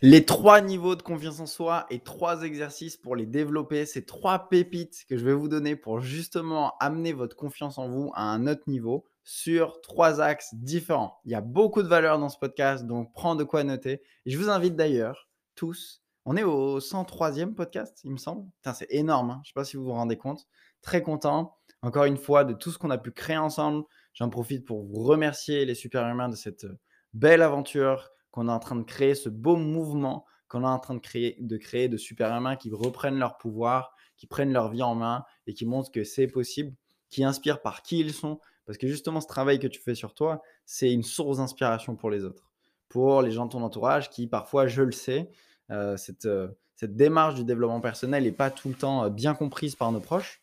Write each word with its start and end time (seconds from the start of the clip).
Les 0.00 0.24
trois 0.24 0.60
niveaux 0.60 0.94
de 0.94 1.02
confiance 1.02 1.40
en 1.40 1.46
soi 1.46 1.84
et 1.90 1.98
trois 1.98 2.44
exercices 2.44 2.96
pour 2.96 3.16
les 3.16 3.26
développer, 3.26 3.84
ces 3.84 4.04
trois 4.04 4.48
pépites 4.48 5.04
que 5.08 5.16
je 5.16 5.24
vais 5.24 5.32
vous 5.32 5.48
donner 5.48 5.74
pour 5.74 6.00
justement 6.00 6.74
amener 6.78 7.12
votre 7.12 7.34
confiance 7.34 7.78
en 7.78 7.88
vous 7.88 8.12
à 8.14 8.22
un 8.22 8.46
autre 8.46 8.62
niveau 8.68 9.06
sur 9.24 9.80
trois 9.80 10.20
axes 10.20 10.54
différents. 10.54 11.18
Il 11.24 11.32
y 11.32 11.34
a 11.34 11.40
beaucoup 11.40 11.82
de 11.82 11.88
valeur 11.88 12.20
dans 12.20 12.28
ce 12.28 12.38
podcast, 12.38 12.86
donc 12.86 13.12
prends 13.12 13.34
de 13.34 13.42
quoi 13.42 13.64
noter. 13.64 14.00
Et 14.24 14.30
je 14.30 14.38
vous 14.38 14.50
invite 14.50 14.76
d'ailleurs 14.76 15.28
tous, 15.56 16.00
on 16.24 16.36
est 16.36 16.44
au 16.44 16.78
103e 16.78 17.54
podcast, 17.54 17.98
il 18.04 18.12
me 18.12 18.18
semble. 18.18 18.48
c'est 18.74 18.86
énorme, 18.90 19.30
hein. 19.30 19.40
je 19.42 19.48
ne 19.48 19.52
sais 19.52 19.54
pas 19.56 19.64
si 19.64 19.76
vous 19.76 19.82
vous 19.82 19.94
rendez 19.94 20.16
compte. 20.16 20.46
Très 20.80 21.02
content, 21.02 21.56
encore 21.82 22.04
une 22.04 22.18
fois, 22.18 22.44
de 22.44 22.52
tout 22.52 22.70
ce 22.70 22.78
qu'on 22.78 22.90
a 22.90 22.98
pu 22.98 23.10
créer 23.10 23.36
ensemble. 23.36 23.82
J'en 24.14 24.30
profite 24.30 24.64
pour 24.64 24.84
vous 24.84 25.02
remercier 25.02 25.64
les 25.64 25.74
super 25.74 26.08
humains 26.08 26.28
de 26.28 26.36
cette 26.36 26.66
belle 27.14 27.42
aventure 27.42 28.12
qu'on 28.30 28.48
est 28.48 28.52
en 28.52 28.58
train 28.58 28.76
de 28.76 28.82
créer, 28.82 29.14
ce 29.14 29.28
beau 29.28 29.56
mouvement 29.56 30.24
qu'on 30.48 30.62
est 30.62 30.66
en 30.66 30.78
train 30.78 30.94
de 30.94 31.00
créer, 31.00 31.36
de 31.40 31.56
créer 31.56 31.88
de 31.88 31.96
super-humains 31.96 32.56
qui 32.56 32.70
reprennent 32.70 33.18
leur 33.18 33.36
pouvoir, 33.36 33.94
qui 34.16 34.26
prennent 34.26 34.52
leur 34.52 34.70
vie 34.70 34.82
en 34.82 34.94
main 34.94 35.24
et 35.46 35.54
qui 35.54 35.66
montrent 35.66 35.90
que 35.90 36.04
c'est 36.04 36.26
possible, 36.26 36.74
qui 37.10 37.24
inspirent 37.24 37.60
par 37.60 37.82
qui 37.82 38.00
ils 38.00 38.12
sont. 38.12 38.40
Parce 38.66 38.78
que 38.78 38.86
justement, 38.86 39.20
ce 39.20 39.26
travail 39.26 39.58
que 39.58 39.66
tu 39.66 39.80
fais 39.80 39.94
sur 39.94 40.14
toi, 40.14 40.42
c'est 40.66 40.92
une 40.92 41.02
source 41.02 41.38
d'inspiration 41.38 41.96
pour 41.96 42.10
les 42.10 42.24
autres, 42.24 42.50
pour 42.88 43.22
les 43.22 43.30
gens 43.30 43.46
de 43.46 43.52
ton 43.52 43.62
entourage 43.62 44.10
qui, 44.10 44.26
parfois, 44.26 44.66
je 44.66 44.82
le 44.82 44.92
sais, 44.92 45.30
euh, 45.70 45.96
cette, 45.96 46.26
euh, 46.26 46.48
cette 46.74 46.96
démarche 46.96 47.34
du 47.34 47.44
développement 47.44 47.80
personnel 47.80 48.24
n'est 48.24 48.32
pas 48.32 48.50
tout 48.50 48.68
le 48.68 48.74
temps 48.74 49.04
euh, 49.04 49.10
bien 49.10 49.34
comprise 49.34 49.74
par 49.74 49.92
nos 49.92 50.00
proches. 50.00 50.42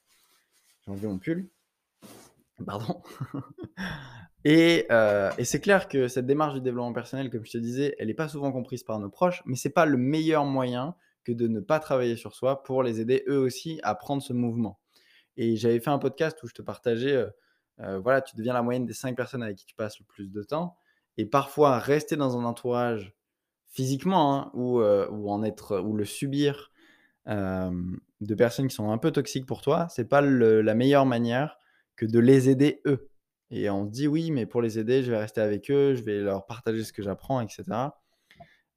J'ai 0.83 0.91
enlevé 0.91 1.08
mon 1.08 1.17
pull. 1.17 1.47
Pardon. 2.64 3.02
Euh, 4.48 5.31
et, 5.39 5.44
c'est 5.44 5.59
clair 5.59 5.88
que 5.88 6.08
cette 6.08 6.28
démarche 6.28 6.53
du 6.53 6.62
développement 6.62 6.94
personnel, 6.94 7.31
comme 7.31 7.44
je 7.44 7.52
te 7.52 7.58
disais, 7.58 7.95
elle 7.97 8.09
n'est 8.09 8.14
pas 8.14 8.28
souvent 8.28 8.52
comprise 8.52 8.84
par 8.84 9.00
nos 9.00 9.09
proches, 9.09 9.42
mais 9.45 9.56
ce 9.56 9.67
n'est 9.67 9.73
pas 9.73 9.88
le 9.88 9.97
meilleur 9.97 10.45
moyen 10.45 10.95
que 11.23 11.31
de 11.31 11.47
ne 11.47 11.59
pas 11.59 11.80
travailler 11.80 12.16
sur 12.16 12.36
soi 12.36 12.62
pour 12.62 12.84
les 12.84 13.02
aider 13.02 13.23
eux 13.28 13.39
aussi 13.39 13.80
à 13.81 13.95
prendre 13.95 14.22
ce 14.22 14.34
mouvement. 14.34 14.80
Et 15.36 15.56
j'avais 15.56 15.80
fait 15.80 15.89
un 15.89 15.97
podcast 15.97 16.42
où 16.44 16.47
je 16.47 16.53
te 16.53 16.62
partageais, 16.62 17.16
euh, 17.16 17.30
euh, 17.80 17.97
voilà, 17.97 18.22
tu 18.22 18.36
deviens 18.36 18.53
la 18.53 18.62
moyenne 18.62 18.86
des 18.86 18.94
cinq 18.94 19.17
personnes 19.17 19.42
avec 19.42 19.58
qui 19.58 19.66
tu 19.66 19.73
passes 19.73 19.97
le 20.00 20.06
plus 20.06 20.31
de 20.31 20.44
temps. 20.44 20.78
Et 21.17 21.25
parfois, 21.25 21.80
rester 21.80 22.16
dans 22.16 22.38
un 22.38 22.45
entourage 22.45 23.16
physiquement 23.69 24.36
hein, 24.36 24.52
ou, 24.53 24.80
en 24.80 25.44
être, 25.44 25.80
ou 25.80 25.95
le 25.95 26.06
subir 26.06 26.72
de 27.25 28.36
personnes 28.36 28.67
qui 28.67 28.75
sont 28.75 28.92
un 28.92 29.00
peu 29.00 29.12
toxiques 29.12 29.47
pour 29.47 29.64
toi, 29.64 29.88
c'est 29.90 30.08
pas 30.08 30.22
la 30.22 30.75
meilleure 30.75 31.08
manière 31.08 31.58
que 31.95 32.05
de 32.05 32.19
les 32.19 32.49
aider 32.49 32.81
eux. 32.85 33.09
Et 33.51 33.69
on 33.69 33.85
se 33.85 33.91
dit 33.91 34.07
oui, 34.07 34.31
mais 34.31 34.45
pour 34.45 34.61
les 34.61 34.79
aider, 34.79 35.03
je 35.03 35.11
vais 35.11 35.17
rester 35.17 35.41
avec 35.41 35.69
eux, 35.69 35.95
je 35.95 36.03
vais 36.03 36.19
leur 36.19 36.45
partager 36.45 36.83
ce 36.83 36.93
que 36.93 37.03
j'apprends, 37.03 37.41
etc. 37.41 37.63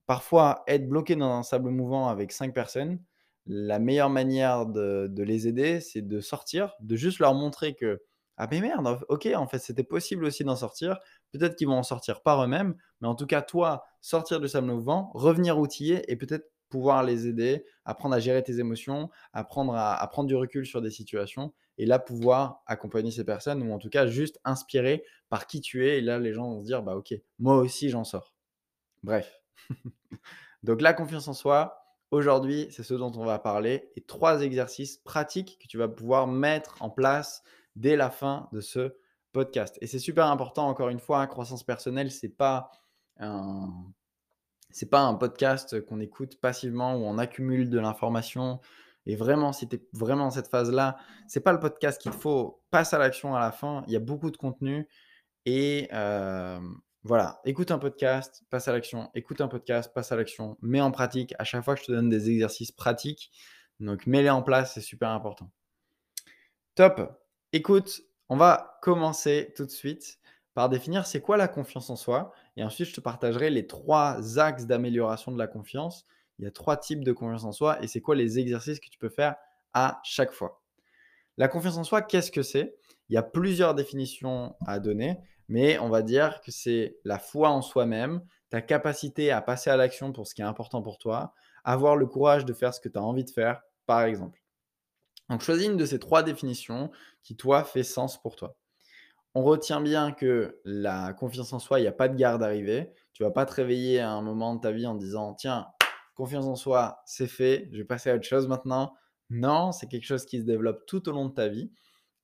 Parfois, 0.07 0.63
être 0.67 0.89
bloqué 0.89 1.17
dans 1.17 1.33
un 1.33 1.43
sable 1.43 1.71
mouvant 1.71 2.09
avec 2.09 2.33
cinq 2.33 2.55
personnes, 2.55 3.01
la 3.47 3.79
meilleure 3.79 4.11
manière 4.11 4.67
de, 4.67 5.11
les 5.23 5.49
aider, 5.49 5.81
c'est 5.81 6.03
de 6.03 6.21
sortir, 6.21 6.75
de 6.81 6.97
juste 6.97 7.19
leur 7.19 7.35
montrer 7.35 7.75
que 7.75 8.03
ah 8.41 8.47
mais 8.51 8.61
merde, 8.61 9.01
ok, 9.09 9.29
en 9.35 9.49
fait, 9.49 9.59
c'était 9.59 9.83
possible 9.83 10.25
aussi 10.25 10.45
d'en 10.45 10.55
sortir. 10.55 10.97
Peut-être 11.33 11.57
qu'ils 11.57 11.67
vont 11.67 11.79
en 11.79 11.83
sortir 11.83 12.23
par 12.23 12.45
eux-mêmes, 12.45 12.77
mais 13.01 13.09
en 13.09 13.17
tout 13.17 13.27
cas, 13.27 13.43
toi, 13.43 13.85
sortir 14.01 14.39
du 14.39 14.47
sable 14.49 14.69
mouvant, 14.69 15.11
revenir 15.15 15.59
outillé 15.59 16.11
et 16.11 16.15
peut-être 16.15 16.49
pouvoir 16.69 17.03
les 17.03 17.27
aider, 17.27 17.65
apprendre 17.85 18.15
à 18.15 18.21
gérer 18.21 18.45
tes 18.45 18.61
émotions, 18.61 19.11
apprendre 19.33 19.75
à 19.75 20.07
prendre 20.09 20.29
du 20.29 20.37
recul 20.37 20.67
sur 20.67 20.81
des 20.81 20.91
situations 20.91 21.53
et 21.79 21.87
là 21.87 21.99
pouvoir 21.99 22.63
accompagner 22.67 23.11
ces 23.11 23.25
personnes 23.25 23.63
ou 23.63 23.73
en 23.73 23.79
tout 23.79 23.89
cas 23.89 24.07
juste 24.07 24.41
inspirer 24.45 25.05
par 25.29 25.47
qui 25.47 25.61
tu 25.61 25.87
es. 25.87 25.99
Et 25.99 26.01
là 26.01 26.19
les 26.19 26.35
gens 26.35 26.51
vont 26.51 26.61
se 26.61 26.67
dire 26.67 26.83
bah 26.83 26.97
ok 26.97 27.15
moi 27.39 27.57
aussi 27.57 27.89
j'en 27.89 28.05
sors. 28.05 28.35
Bref. 29.03 29.41
Donc 30.63 30.81
la 30.81 30.93
confiance 30.93 31.29
en 31.29 31.35
soi 31.35 31.85
aujourd'hui 32.11 32.67
c'est 32.71 32.83
ce 32.83 32.95
dont 32.95 33.13
on 33.17 33.25
va 33.25 33.39
parler. 33.39 33.91
Et 33.97 34.03
trois 34.03 34.43
exercices 34.43 34.99
pratiques 34.99 35.59
que 35.63 35.69
tu 35.69 35.79
vas 35.79 35.89
pouvoir 35.89 36.27
mettre 36.27 36.83
en 36.83 36.91
place 36.91 37.43
dès 37.77 37.97
la 37.97 38.11
fin 38.11 38.49
de 38.53 38.61
ce 38.61 38.97
podcast. 39.33 39.79
Et 39.81 39.87
c'est 39.87 40.01
super 40.01 40.27
important 40.27 40.69
encore 40.69 40.89
une 40.89 41.01
fois 41.01 41.21
hein, 41.21 41.27
croissance 41.27 41.63
personnelle 41.63 42.11
c'est 42.11 42.29
pas 42.29 42.73
un 43.19 43.73
pas 44.91 45.01
un 45.01 45.15
podcast 45.15 45.81
qu'on 45.87 46.01
écoute 46.01 46.41
passivement 46.41 46.95
où 46.97 47.05
on 47.05 47.19
accumule 47.19 47.71
de 47.71 47.79
l'information 47.79 48.61
et 49.09 49.17
vraiment, 49.17 49.53
si 49.53 49.69
tu 49.69 49.77
es 49.77 49.89
vraiment 49.93 50.27
dans 50.27 50.31
cette 50.31 50.49
phase-là, 50.49 50.97
c'est 51.27 51.41
pas 51.41 51.53
le 51.53 51.59
podcast 51.59 52.01
qu'il 52.01 52.13
faut. 52.13 52.63
Passe 52.71 52.93
à 52.95 52.99
l'action 52.99 53.35
à 53.35 53.41
la 53.41 53.51
fin. 53.51 53.83
Il 53.87 53.93
y 53.93 53.97
a 53.97 54.01
beaucoup 54.01 54.31
de 54.31 54.37
contenu. 54.37 54.87
Et 55.47 55.89
voilà, 57.05 57.41
écoute 57.45 57.71
un 57.71 57.79
podcast, 57.79 58.45
passe 58.51 58.69
à 58.69 58.73
l'action. 58.73 59.11
Écoute 59.15 59.41
un 59.41 59.49
podcast, 59.49 59.93
passe 59.95 60.13
à 60.13 60.17
l'action. 60.17 60.59
Mets 60.61 60.83
en 60.83 60.91
pratique. 60.91 61.35
À 61.39 61.45
chaque 61.45 61.65
fois 61.65 61.75
je 61.75 61.85
te 61.85 61.93
donne 61.93 62.11
des 62.11 62.29
exercices 62.29 62.71
pratiques, 62.71 63.31
donc 63.81 64.07
mets-les 64.07 64.29
en 64.29 64.43
place, 64.43 64.75
c'est 64.75 64.83
super 64.83 65.09
important. 65.09 65.51
Top. 66.75 67.19
Écoute, 67.53 68.03
on 68.29 68.37
va 68.37 68.79
commencer 68.83 69.55
tout 69.57 69.65
de 69.65 69.71
suite 69.71 70.19
par 70.53 70.69
définir 70.69 71.07
c'est 71.07 71.23
quoi 71.23 71.39
la 71.39 71.49
confiance 71.49 71.89
en 71.89 71.97
soi. 71.97 72.33
Et 72.57 72.63
ensuite, 72.63 72.89
je 72.89 72.95
te 72.95 73.01
partagerai 73.01 73.49
les 73.49 73.67
trois 73.67 74.39
axes 74.39 74.67
d'amélioration 74.67 75.33
de 75.33 75.39
la 75.39 75.47
confiance 75.47 76.05
il 76.39 76.45
y 76.45 76.49
a 76.49 76.51
trois 76.51 76.77
types 76.77 77.05
de 77.05 77.13
confiance 77.13 77.45
en 77.45 77.53
soi 77.53 77.83
et 77.83 77.89
c'est 77.89 78.01
quoi 78.01 78.15
les 78.15 78.39
exercices 78.39 78.81
que 78.81 78.89
tu 78.89 78.99
peux 78.99 79.09
faire 79.09 79.37
à 79.73 80.01
chaque 80.05 80.33
fois. 80.33 80.63
La 81.37 81.49
confiance 81.49 81.77
en 81.77 81.85
soi, 81.85 82.03
qu'est-ce 82.03 82.33
que 82.33 82.43
c'est? 82.43 82.77
Il 83.09 83.15
y 83.15 83.17
a 83.17 83.23
plusieurs 83.23 83.75
définitions 83.75 84.57
à 84.67 84.81
donner, 84.81 85.19
mais 85.49 85.79
on 85.79 85.89
va 85.89 86.03
dire 86.03 86.41
que 86.41 86.51
c'est 86.51 86.99
la 87.05 87.19
foi 87.19 87.51
en 87.51 87.63
soi-même, 87.63 88.23
ta 88.51 88.61
capacité 88.61 89.31
à 89.31 89.41
passer 89.41 89.71
à 89.71 89.77
l'action 89.77 90.13
pour 90.13 90.27
ce 90.27 90.35
qui 90.35 90.43
est 90.43 90.45
important 90.45 90.83
pour 90.83 90.99
toi, 90.99 91.33
avoir 91.65 91.97
le 91.97 92.07
courage 92.07 92.45
de 92.45 92.53
faire 92.53 92.75
ce 92.75 92.81
que 92.81 92.89
tu 92.89 92.99
as 92.99 93.03
envie 93.03 93.25
de 93.25 93.31
faire, 93.31 93.63
par 93.87 94.03
exemple. 94.03 94.43
Donc 95.29 95.43
choisis 95.43 95.67
une 95.67 95.77
de 95.77 95.85
ces 95.85 95.99
trois 95.99 96.23
définitions 96.23 96.91
qui, 97.23 97.37
toi, 97.37 97.63
fait 97.65 97.83
sens 97.83 98.21
pour 98.21 98.37
toi. 98.37 98.57
On 99.35 99.43
retient 99.43 99.81
bien 99.81 100.13
que 100.13 100.59
la 100.65 101.13
confiance 101.13 101.53
en 101.53 101.59
soi, 101.59 101.79
il 101.79 101.83
n'y 101.83 101.89
a 101.89 101.93
pas 101.93 102.09
de 102.09 102.17
garde 102.17 102.43
arrivée. 102.43 102.93
Tu 103.13 103.23
vas 103.23 103.31
pas 103.31 103.45
te 103.45 103.55
réveiller 103.55 104.01
à 104.01 104.11
un 104.11 104.23
moment 104.23 104.55
de 104.55 104.61
ta 104.61 104.73
vie 104.73 104.87
en 104.87 104.95
disant, 104.95 105.35
tiens, 105.35 105.69
confiance 106.19 106.47
en 106.47 106.57
soi, 106.57 107.01
c'est 107.07 107.29
fait, 107.29 107.69
je 107.71 107.79
vais 107.79 107.85
passer 107.85 108.11
à 108.11 108.17
autre 108.17 108.27
chose 108.27 108.49
maintenant. 108.49 108.97
Non, 109.31 109.71
c'est 109.71 109.87
quelque 109.87 110.05
chose 110.05 110.27
qui 110.27 110.41
se 110.41 110.45
développe 110.45 110.85
tout 110.85 111.09
au 111.09 111.13
long 111.13 111.27
de 111.27 111.33
ta 111.33 111.47
vie 111.47 111.71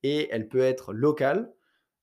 et 0.02 0.28
elle 0.32 0.48
peut 0.48 0.62
être 0.62 0.92
locale 0.92 1.54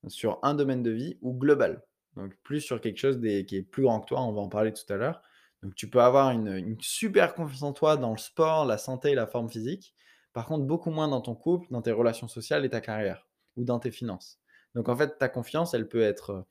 sur 0.08 0.40
un 0.42 0.54
domaine 0.54 0.84
de 0.84 0.92
vie 0.92 1.18
ou 1.22 1.34
globale. 1.34 1.84
Donc 2.16 2.34
plus 2.44 2.62
sur 2.62 2.80
quelque 2.80 2.98
chose 2.98 3.20
qui 3.20 3.58
est 3.58 3.62
plus 3.62 3.84
grand 3.84 4.00
que 4.00 4.06
toi, 4.06 4.22
on 4.22 4.32
va 4.32 4.40
en 4.40 4.48
parler 4.48 4.72
tout 4.72 4.86
à 4.92 4.96
l'heure. 4.96 5.22
Donc 5.64 5.76
tu 5.76 5.90
peux 5.90 6.02
avoir 6.02 6.32
une, 6.32 6.78
super 6.80 7.36
confiance 7.36 7.62
en 7.62 7.74
toi 7.74 7.98
dans 7.98 8.12
le 8.12 8.18
sport, 8.18 8.66
la 8.66 8.78
santé 8.78 9.12
et 9.12 9.16
la 9.16 9.28
forme 9.28 9.50
physique. 9.50 9.94
Par 10.32 10.46
contre, 10.46 10.66
beaucoup 10.66 10.92
moins 10.92 11.10
dans 11.10 11.22
ton 11.22 11.36
couple, 11.36 11.68
dans 11.72 11.82
tes 11.82 11.92
relations 11.92 12.30
sociales 12.30 12.64
et 12.64 12.70
ta 12.70 12.80
carrière 12.80 13.28
ou 13.58 13.66
dans 13.66 13.80
tes 13.80 13.92
finances. 13.92 14.40
Donc 14.76 14.88
en 14.88 14.96
fait, 14.96 15.18
ta 15.18 15.28
confiance, 15.28 15.74
elle 15.74 15.90
peut 15.90 16.02
être 16.02 16.46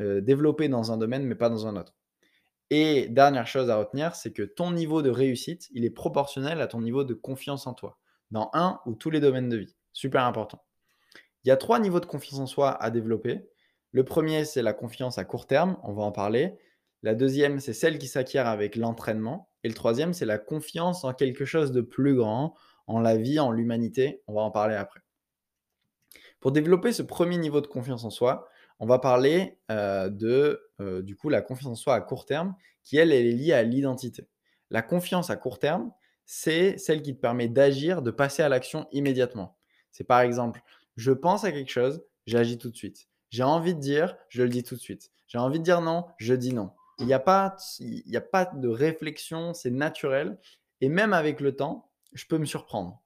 euh, 0.00 0.20
développée 0.20 0.68
dans 0.68 0.92
un 0.92 0.96
domaine 0.96 1.24
mais 1.24 1.34
pas 1.34 1.50
dans 1.50 1.66
un 1.66 1.74
autre. 1.76 1.96
Et 2.70 3.08
dernière 3.08 3.48
chose 3.48 3.68
à 3.68 3.76
retenir, 3.76 4.14
c'est 4.14 4.32
que 4.32 4.42
ton 4.42 4.70
niveau 4.70 5.02
de 5.02 5.10
réussite, 5.10 5.68
il 5.72 5.84
est 5.84 5.90
proportionnel 5.90 6.60
à 6.60 6.68
ton 6.68 6.80
niveau 6.80 7.02
de 7.02 7.14
confiance 7.14 7.66
en 7.66 7.74
toi, 7.74 7.98
dans 8.30 8.50
un 8.52 8.80
ou 8.86 8.94
tous 8.94 9.10
les 9.10 9.18
domaines 9.20 9.48
de 9.48 9.56
vie. 9.56 9.76
Super 9.92 10.24
important. 10.24 10.64
Il 11.44 11.48
y 11.48 11.50
a 11.50 11.56
trois 11.56 11.80
niveaux 11.80 12.00
de 12.00 12.06
confiance 12.06 12.38
en 12.38 12.46
soi 12.46 12.70
à 12.80 12.90
développer. 12.90 13.48
Le 13.90 14.04
premier, 14.04 14.44
c'est 14.44 14.62
la 14.62 14.72
confiance 14.72 15.18
à 15.18 15.24
court 15.24 15.48
terme, 15.48 15.78
on 15.82 15.92
va 15.92 16.04
en 16.04 16.12
parler. 16.12 16.58
La 17.02 17.14
deuxième, 17.14 17.58
c'est 17.58 17.72
celle 17.72 17.98
qui 17.98 18.06
s'acquiert 18.06 18.46
avec 18.46 18.76
l'entraînement. 18.76 19.50
Et 19.64 19.68
le 19.68 19.74
troisième, 19.74 20.12
c'est 20.12 20.26
la 20.26 20.38
confiance 20.38 21.02
en 21.02 21.12
quelque 21.12 21.44
chose 21.44 21.72
de 21.72 21.80
plus 21.80 22.14
grand, 22.14 22.54
en 22.86 23.00
la 23.00 23.16
vie, 23.16 23.40
en 23.40 23.50
l'humanité. 23.50 24.22
On 24.28 24.34
va 24.34 24.42
en 24.42 24.50
parler 24.50 24.76
après. 24.76 25.00
Pour 26.38 26.52
développer 26.52 26.92
ce 26.92 27.02
premier 27.02 27.36
niveau 27.36 27.60
de 27.60 27.66
confiance 27.66 28.04
en 28.04 28.10
soi, 28.10 28.48
on 28.80 28.86
va 28.86 28.98
parler 28.98 29.58
de 29.68 30.60
du 31.02 31.16
coup 31.16 31.28
la 31.28 31.42
confiance 31.42 31.72
en 31.72 31.74
soi 31.74 31.94
à 31.94 32.00
court 32.00 32.26
terme, 32.26 32.54
qui 32.82 32.96
elle, 32.96 33.12
est 33.12 33.22
liée 33.22 33.52
à 33.52 33.62
l'identité. 33.62 34.28
La 34.70 34.82
confiance 34.82 35.30
à 35.30 35.36
court 35.36 35.58
terme, 35.58 35.92
c'est 36.26 36.78
celle 36.78 37.02
qui 37.02 37.14
te 37.14 37.20
permet 37.20 37.48
d'agir, 37.48 38.02
de 38.02 38.10
passer 38.10 38.42
à 38.42 38.48
l'action 38.48 38.88
immédiatement. 38.92 39.56
C'est 39.92 40.04
par 40.04 40.20
exemple, 40.20 40.62
je 40.96 41.12
pense 41.12 41.44
à 41.44 41.52
quelque 41.52 41.70
chose, 41.70 42.02
j'agis 42.26 42.58
tout 42.58 42.70
de 42.70 42.76
suite. 42.76 43.08
J'ai 43.30 43.42
envie 43.42 43.74
de 43.74 43.80
dire, 43.80 44.16
je 44.28 44.42
le 44.42 44.48
dis 44.48 44.64
tout 44.64 44.74
de 44.74 44.80
suite. 44.80 45.12
J'ai 45.28 45.38
envie 45.38 45.58
de 45.58 45.64
dire 45.64 45.80
non, 45.80 46.06
je 46.18 46.34
dis 46.34 46.52
non. 46.52 46.70
Il 46.98 47.06
n'y 47.06 47.14
a, 47.14 47.20
pas, 47.20 47.56
il 47.78 48.14
a 48.16 48.20
pas 48.20 48.44
de 48.44 48.68
réflexion, 48.68 49.54
c'est 49.54 49.70
naturel. 49.70 50.38
Et 50.80 50.88
même 50.88 51.12
avec 51.12 51.40
le 51.40 51.56
temps, 51.56 51.90
je 52.12 52.26
peux 52.26 52.36
me 52.36 52.44
surprendre 52.44 53.00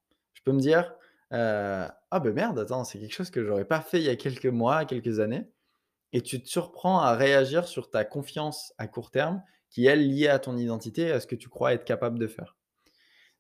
peux 0.44 0.52
me 0.52 0.60
dire, 0.60 0.94
euh, 1.32 1.88
«Ah 2.10 2.20
ben 2.20 2.32
merde, 2.32 2.58
attends, 2.58 2.84
c'est 2.84 3.00
quelque 3.00 3.14
chose 3.14 3.30
que 3.30 3.44
j'aurais 3.44 3.64
pas 3.64 3.80
fait 3.80 3.98
il 3.98 4.04
y 4.04 4.10
a 4.10 4.16
quelques 4.16 4.46
mois, 4.46 4.84
quelques 4.84 5.20
années» 5.20 5.48
et 6.14 6.20
tu 6.20 6.40
te 6.40 6.48
surprends 6.48 7.00
à 7.00 7.16
réagir 7.16 7.66
sur 7.66 7.90
ta 7.90 8.04
confiance 8.04 8.72
à 8.78 8.86
court 8.86 9.10
terme 9.10 9.42
qui 9.68 9.86
est, 9.86 9.96
liée 9.96 10.28
à 10.28 10.38
ton 10.38 10.56
identité 10.56 11.10
à 11.10 11.18
ce 11.18 11.26
que 11.26 11.34
tu 11.34 11.48
crois 11.48 11.74
être 11.74 11.84
capable 11.84 12.20
de 12.20 12.28
faire. 12.28 12.56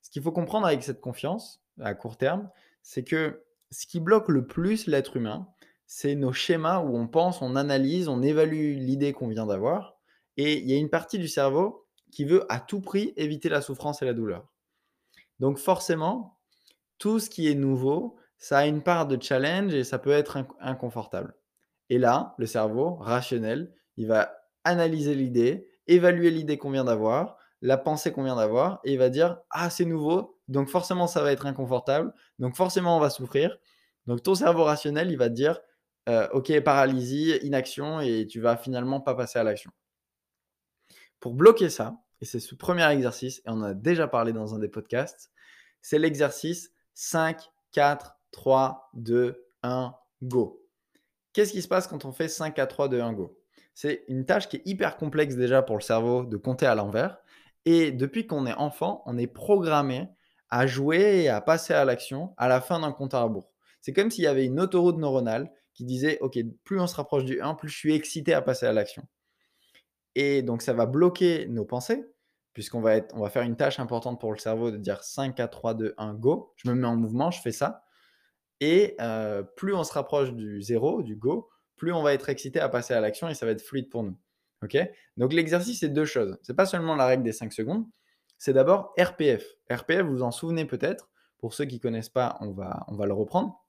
Ce 0.02 0.10
qu'il 0.10 0.20
faut 0.22 0.32
comprendre 0.32 0.66
avec 0.66 0.82
cette 0.82 1.00
confiance 1.00 1.62
à 1.80 1.94
court 1.94 2.16
terme, 2.16 2.50
c'est 2.82 3.04
que 3.04 3.44
ce 3.70 3.86
qui 3.86 4.00
bloque 4.00 4.28
le 4.28 4.44
plus 4.44 4.88
l'être 4.88 5.16
humain, 5.16 5.48
c'est 5.86 6.16
nos 6.16 6.32
schémas 6.32 6.80
où 6.80 6.96
on 6.96 7.06
pense, 7.06 7.42
on 7.42 7.54
analyse, 7.54 8.08
on 8.08 8.22
évalue 8.22 8.76
l'idée 8.76 9.12
qu'on 9.12 9.28
vient 9.28 9.46
d'avoir 9.46 9.96
et 10.36 10.58
il 10.58 10.68
y 10.68 10.74
a 10.74 10.78
une 10.78 10.90
partie 10.90 11.18
du 11.18 11.28
cerveau 11.28 11.86
qui 12.10 12.24
veut 12.24 12.44
à 12.52 12.58
tout 12.58 12.80
prix 12.80 13.12
éviter 13.16 13.48
la 13.48 13.60
souffrance 13.60 14.02
et 14.02 14.04
la 14.04 14.14
douleur. 14.14 14.48
Donc 15.38 15.58
forcément, 15.58 16.40
tout 16.98 17.20
ce 17.20 17.30
qui 17.30 17.48
est 17.48 17.54
nouveau, 17.54 18.16
ça 18.36 18.58
a 18.58 18.66
une 18.66 18.82
part 18.82 19.06
de 19.06 19.16
challenge 19.22 19.72
et 19.74 19.84
ça 19.84 20.00
peut 20.00 20.10
être 20.10 20.44
inconfortable. 20.58 21.36
Et 21.90 21.98
là, 21.98 22.34
le 22.38 22.46
cerveau 22.46 22.94
rationnel, 22.96 23.72
il 23.96 24.06
va 24.06 24.34
analyser 24.64 25.14
l'idée, 25.14 25.68
évaluer 25.86 26.30
l'idée 26.30 26.58
qu'on 26.58 26.70
vient 26.70 26.84
d'avoir, 26.84 27.36
la 27.60 27.78
pensée 27.78 28.12
qu'on 28.12 28.24
vient 28.24 28.36
d'avoir, 28.36 28.80
et 28.84 28.92
il 28.92 28.98
va 28.98 29.08
dire 29.08 29.38
Ah, 29.50 29.70
c'est 29.70 29.84
nouveau, 29.84 30.38
donc 30.48 30.68
forcément 30.68 31.06
ça 31.06 31.22
va 31.22 31.32
être 31.32 31.46
inconfortable, 31.46 32.12
donc 32.38 32.56
forcément 32.56 32.96
on 32.96 33.00
va 33.00 33.10
souffrir. 33.10 33.56
Donc 34.06 34.22
ton 34.22 34.34
cerveau 34.34 34.64
rationnel, 34.64 35.10
il 35.10 35.16
va 35.16 35.28
te 35.28 35.34
dire 35.34 35.60
euh, 36.08 36.28
Ok, 36.32 36.58
paralysie, 36.60 37.38
inaction, 37.42 38.00
et 38.00 38.26
tu 38.26 38.40
vas 38.40 38.56
finalement 38.56 39.00
pas 39.00 39.14
passer 39.14 39.38
à 39.38 39.44
l'action. 39.44 39.70
Pour 41.20 41.34
bloquer 41.34 41.70
ça, 41.70 41.96
et 42.20 42.24
c'est 42.24 42.40
ce 42.40 42.54
premier 42.54 42.86
exercice, 42.90 43.38
et 43.38 43.42
on 43.48 43.54
en 43.54 43.62
a 43.62 43.74
déjà 43.74 44.08
parlé 44.08 44.32
dans 44.32 44.54
un 44.54 44.58
des 44.58 44.68
podcasts, 44.68 45.30
c'est 45.80 45.98
l'exercice 45.98 46.70
5, 46.94 47.40
4, 47.72 48.16
3, 48.30 48.90
2, 48.94 49.46
1, 49.62 49.94
go. 50.22 50.63
Qu'est-ce 51.34 51.52
qui 51.52 51.62
se 51.62 51.68
passe 51.68 51.86
quand 51.88 52.04
on 52.04 52.12
fait 52.12 52.28
5, 52.28 52.54
4, 52.54 52.68
3, 52.68 52.88
2, 52.88 53.00
1, 53.00 53.12
go? 53.12 53.38
C'est 53.74 54.04
une 54.06 54.24
tâche 54.24 54.48
qui 54.48 54.56
est 54.56 54.62
hyper 54.64 54.96
complexe 54.96 55.34
déjà 55.34 55.62
pour 55.62 55.76
le 55.76 55.82
cerveau 55.82 56.24
de 56.24 56.36
compter 56.36 56.64
à 56.64 56.76
l'envers. 56.76 57.18
Et 57.64 57.90
depuis 57.90 58.26
qu'on 58.26 58.46
est 58.46 58.54
enfant, 58.54 59.02
on 59.04 59.18
est 59.18 59.26
programmé 59.26 60.08
à 60.48 60.66
jouer 60.68 61.24
et 61.24 61.28
à 61.28 61.40
passer 61.40 61.74
à 61.74 61.84
l'action 61.84 62.34
à 62.36 62.46
la 62.46 62.60
fin 62.60 62.78
d'un 62.78 62.92
compte 62.92 63.14
à 63.14 63.22
rebours. 63.22 63.50
C'est 63.80 63.92
comme 63.92 64.10
s'il 64.12 64.24
y 64.24 64.28
avait 64.28 64.46
une 64.46 64.60
autoroute 64.60 64.96
neuronale 64.96 65.50
qui 65.74 65.84
disait, 65.84 66.18
OK, 66.20 66.38
plus 66.62 66.78
on 66.78 66.86
se 66.86 66.94
rapproche 66.94 67.24
du 67.24 67.40
1, 67.40 67.54
plus 67.54 67.68
je 67.68 67.76
suis 67.76 67.94
excité 67.94 68.32
à 68.32 68.40
passer 68.40 68.66
à 68.66 68.72
l'action. 68.72 69.02
Et 70.14 70.42
donc, 70.42 70.62
ça 70.62 70.72
va 70.72 70.86
bloquer 70.86 71.48
nos 71.48 71.64
pensées, 71.64 72.04
puisqu'on 72.52 72.80
va, 72.80 72.94
être, 72.94 73.12
on 73.16 73.22
va 73.22 73.30
faire 73.30 73.42
une 73.42 73.56
tâche 73.56 73.80
importante 73.80 74.20
pour 74.20 74.32
le 74.32 74.38
cerveau 74.38 74.70
de 74.70 74.76
dire 74.76 75.02
5, 75.02 75.34
4, 75.34 75.50
3, 75.50 75.74
2, 75.74 75.94
1, 75.98 76.14
go. 76.14 76.52
Je 76.54 76.70
me 76.70 76.74
mets 76.74 76.86
en 76.86 76.94
mouvement, 76.94 77.32
je 77.32 77.40
fais 77.40 77.50
ça. 77.50 77.83
Et 78.60 78.96
plus 79.56 79.74
on 79.74 79.84
se 79.84 79.92
rapproche 79.92 80.32
du 80.32 80.62
zéro, 80.62 81.02
du 81.02 81.16
go, 81.16 81.48
plus 81.76 81.92
on 81.92 82.02
va 82.02 82.14
être 82.14 82.28
excité 82.28 82.60
à 82.60 82.68
passer 82.68 82.94
à 82.94 83.00
l'action 83.00 83.28
et 83.28 83.34
ça 83.34 83.46
va 83.46 83.52
être 83.52 83.62
fluide 83.62 83.90
pour 83.90 84.02
nous. 84.02 84.16
Ok? 84.62 84.78
Donc 85.16 85.32
l'exercice, 85.32 85.80
c'est 85.80 85.88
deux 85.88 86.04
choses. 86.04 86.38
C'est 86.42 86.54
pas 86.54 86.66
seulement 86.66 86.96
la 86.96 87.06
règle 87.06 87.22
des 87.22 87.32
5 87.32 87.52
secondes, 87.52 87.86
c'est 88.38 88.52
d'abord 88.52 88.94
RPF. 88.98 89.44
RPF, 89.70 90.02
vous 90.02 90.12
vous 90.12 90.22
en 90.22 90.30
souvenez 90.30 90.64
peut-être. 90.64 91.10
Pour 91.38 91.52
ceux 91.52 91.66
qui 91.66 91.74
ne 91.74 91.80
connaissent 91.80 92.08
pas, 92.08 92.38
on 92.40 92.52
va, 92.52 93.06
le 93.06 93.12
reprendre. 93.12 93.62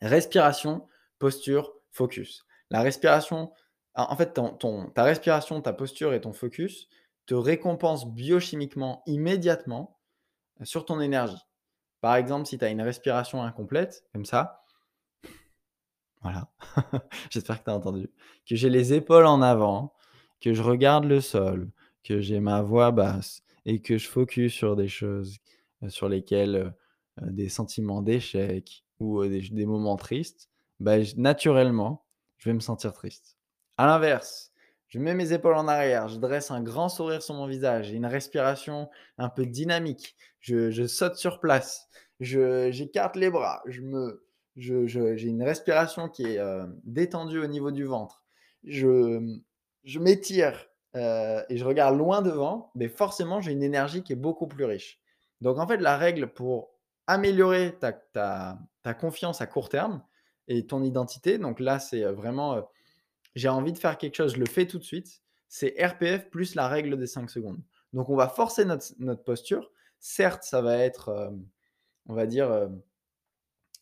Respiration, 0.00 0.86
posture, 1.18 1.74
focus. 1.90 2.46
La 2.70 2.80
respiration, 2.80 3.52
en 3.94 4.16
fait, 4.16 4.32
ta 4.94 5.02
respiration, 5.02 5.60
ta 5.60 5.74
posture 5.74 6.14
et 6.14 6.22
ton 6.22 6.32
focus 6.32 6.88
te 7.26 7.34
récompensent 7.34 8.06
biochimiquement 8.06 9.02
immédiatement 9.06 9.98
sur 10.62 10.86
ton 10.86 11.00
énergie. 11.00 11.36
Par 12.04 12.16
exemple, 12.16 12.44
si 12.44 12.58
tu 12.58 12.64
as 12.66 12.68
une 12.68 12.82
respiration 12.82 13.42
incomplète, 13.42 14.04
comme 14.12 14.26
ça, 14.26 14.62
voilà, 16.20 16.50
j'espère 17.30 17.60
que 17.60 17.64
tu 17.64 17.70
as 17.70 17.74
entendu, 17.74 18.10
que 18.46 18.56
j'ai 18.56 18.68
les 18.68 18.92
épaules 18.92 19.24
en 19.24 19.40
avant, 19.40 19.94
que 20.38 20.52
je 20.52 20.62
regarde 20.62 21.06
le 21.06 21.22
sol, 21.22 21.70
que 22.02 22.20
j'ai 22.20 22.40
ma 22.40 22.60
voix 22.60 22.90
basse 22.90 23.42
et 23.64 23.80
que 23.80 23.96
je 23.96 24.06
focus 24.06 24.52
sur 24.52 24.76
des 24.76 24.86
choses 24.86 25.38
euh, 25.82 25.88
sur 25.88 26.10
lesquelles 26.10 26.56
euh, 26.56 27.22
euh, 27.22 27.30
des 27.30 27.48
sentiments 27.48 28.02
d'échec 28.02 28.84
ou 29.00 29.24
des, 29.24 29.64
moments 29.64 29.96
tristes, 29.96 30.50
bah, 30.80 30.96
naturellement, 31.16 32.04
je 32.36 32.50
vais 32.50 32.54
me 32.54 32.60
sentir 32.60 32.92
triste. 32.92 33.38
À 33.78 33.86
l'inverse, 33.86 34.52
je 34.94 35.00
mets 35.00 35.14
mes 35.14 35.32
épaules 35.32 35.56
en 35.56 35.66
arrière, 35.66 36.06
je 36.06 36.18
dresse 36.18 36.52
un 36.52 36.62
grand 36.62 36.88
sourire 36.88 37.20
sur 37.20 37.34
mon 37.34 37.48
visage, 37.48 37.90
une 37.90 38.06
respiration 38.06 38.88
un 39.18 39.28
peu 39.28 39.44
dynamique, 39.44 40.14
je, 40.38 40.86
saute 40.86 41.16
sur 41.16 41.40
place, 41.40 41.88
j'écarte 42.20 43.16
les 43.16 43.28
bras, 43.28 43.60
je 43.66 43.80
me, 43.80 44.24
j'ai 44.54 45.26
une 45.26 45.42
respiration 45.42 46.08
qui 46.08 46.22
est 46.22 46.38
euh, 46.38 46.64
détendue 46.84 47.40
au 47.40 47.48
niveau 47.48 47.72
du 47.72 47.82
ventre, 47.82 48.24
je, 48.62 49.20
je 49.82 49.98
m'étire 49.98 50.68
euh, 50.94 51.42
et 51.48 51.56
je 51.56 51.64
regarde 51.64 51.98
loin 51.98 52.22
devant, 52.22 52.70
mais 52.76 52.86
forcément 52.86 53.40
j'ai 53.40 53.50
une 53.50 53.64
énergie 53.64 54.04
qui 54.04 54.12
est 54.12 54.16
beaucoup 54.16 54.46
plus 54.46 54.64
riche. 54.64 55.00
Donc 55.40 55.58
en 55.58 55.66
fait, 55.66 55.78
la 55.78 55.96
règle 55.96 56.28
pour 56.28 56.70
améliorer 57.08 57.74
ta, 57.80 57.90
ta, 57.92 58.60
ta 58.84 58.94
confiance 58.94 59.40
à 59.40 59.48
court 59.48 59.70
terme 59.70 60.04
et 60.46 60.68
ton 60.68 60.84
identité, 60.84 61.38
donc 61.38 61.58
là 61.58 61.80
c'est 61.80 62.04
euh, 62.04 62.12
vraiment 62.12 62.64
j'ai 63.34 63.48
envie 63.48 63.72
de 63.72 63.78
faire 63.78 63.98
quelque 63.98 64.16
chose, 64.16 64.34
je 64.34 64.40
le 64.40 64.46
fais 64.46 64.66
tout 64.66 64.78
de 64.78 64.84
suite. 64.84 65.22
C'est 65.48 65.74
RPF 65.78 66.30
plus 66.30 66.54
la 66.54 66.68
règle 66.68 66.96
des 66.96 67.06
5 67.06 67.30
secondes. 67.30 67.60
Donc, 67.92 68.08
on 68.08 68.16
va 68.16 68.28
forcer 68.28 68.64
notre, 68.64 69.22
posture. 69.22 69.70
Certes, 70.00 70.42
ça 70.42 70.60
va 70.60 70.78
être, 70.78 71.08
euh, 71.10 71.30
on 72.06 72.14
va 72.14 72.26
dire, 72.26 72.50
euh, 72.50 72.68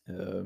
euh, 0.09 0.43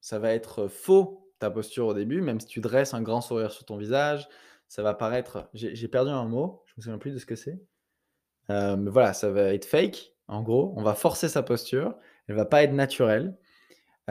ça 0.00 0.18
va 0.18 0.32
être 0.32 0.68
faux 0.68 1.30
ta 1.38 1.50
posture 1.50 1.86
au 1.86 1.94
début, 1.94 2.22
même 2.22 2.40
si 2.40 2.46
tu 2.46 2.60
dresses 2.60 2.94
un 2.94 3.02
grand 3.02 3.20
sourire 3.20 3.52
sur 3.52 3.64
ton 3.64 3.76
visage. 3.76 4.28
Ça 4.68 4.82
va 4.82 4.94
paraître. 4.94 5.48
J'ai 5.52 5.88
perdu 5.88 6.10
un 6.10 6.24
mot, 6.24 6.62
je 6.66 6.72
me 6.76 6.82
souviens 6.82 6.98
plus 6.98 7.12
de 7.12 7.18
ce 7.18 7.26
que 7.26 7.36
c'est. 7.36 7.60
mais 8.48 8.90
voilà, 8.90 9.12
ça 9.12 9.30
va 9.30 9.52
être 9.52 9.66
fake. 9.66 10.14
En 10.26 10.42
gros, 10.42 10.72
on 10.76 10.82
va 10.82 10.94
forcer 10.94 11.28
sa 11.28 11.42
posture. 11.42 11.94
Elle 12.26 12.36
va 12.36 12.46
pas 12.46 12.62
être 12.62 12.72
naturelle. 12.72 13.36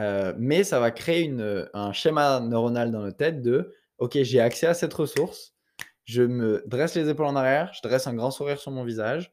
Euh, 0.00 0.34
mais 0.36 0.64
ça 0.64 0.80
va 0.80 0.90
créer 0.90 1.32
un 1.72 1.92
schéma 1.92 2.40
neuronal 2.40 2.90
dans 2.90 3.00
notre 3.00 3.16
tête 3.16 3.42
de 3.42 3.72
OK, 3.98 4.18
j'ai 4.22 4.40
accès 4.40 4.66
à 4.66 4.74
cette 4.74 4.92
ressource, 4.92 5.54
je 6.04 6.22
me 6.22 6.64
dresse 6.66 6.94
les 6.96 7.08
épaules 7.08 7.26
en 7.26 7.36
arrière, 7.36 7.72
je 7.74 7.86
dresse 7.86 8.06
un 8.06 8.14
grand 8.14 8.30
sourire 8.32 8.58
sur 8.58 8.72
mon 8.72 8.84
visage 8.84 9.32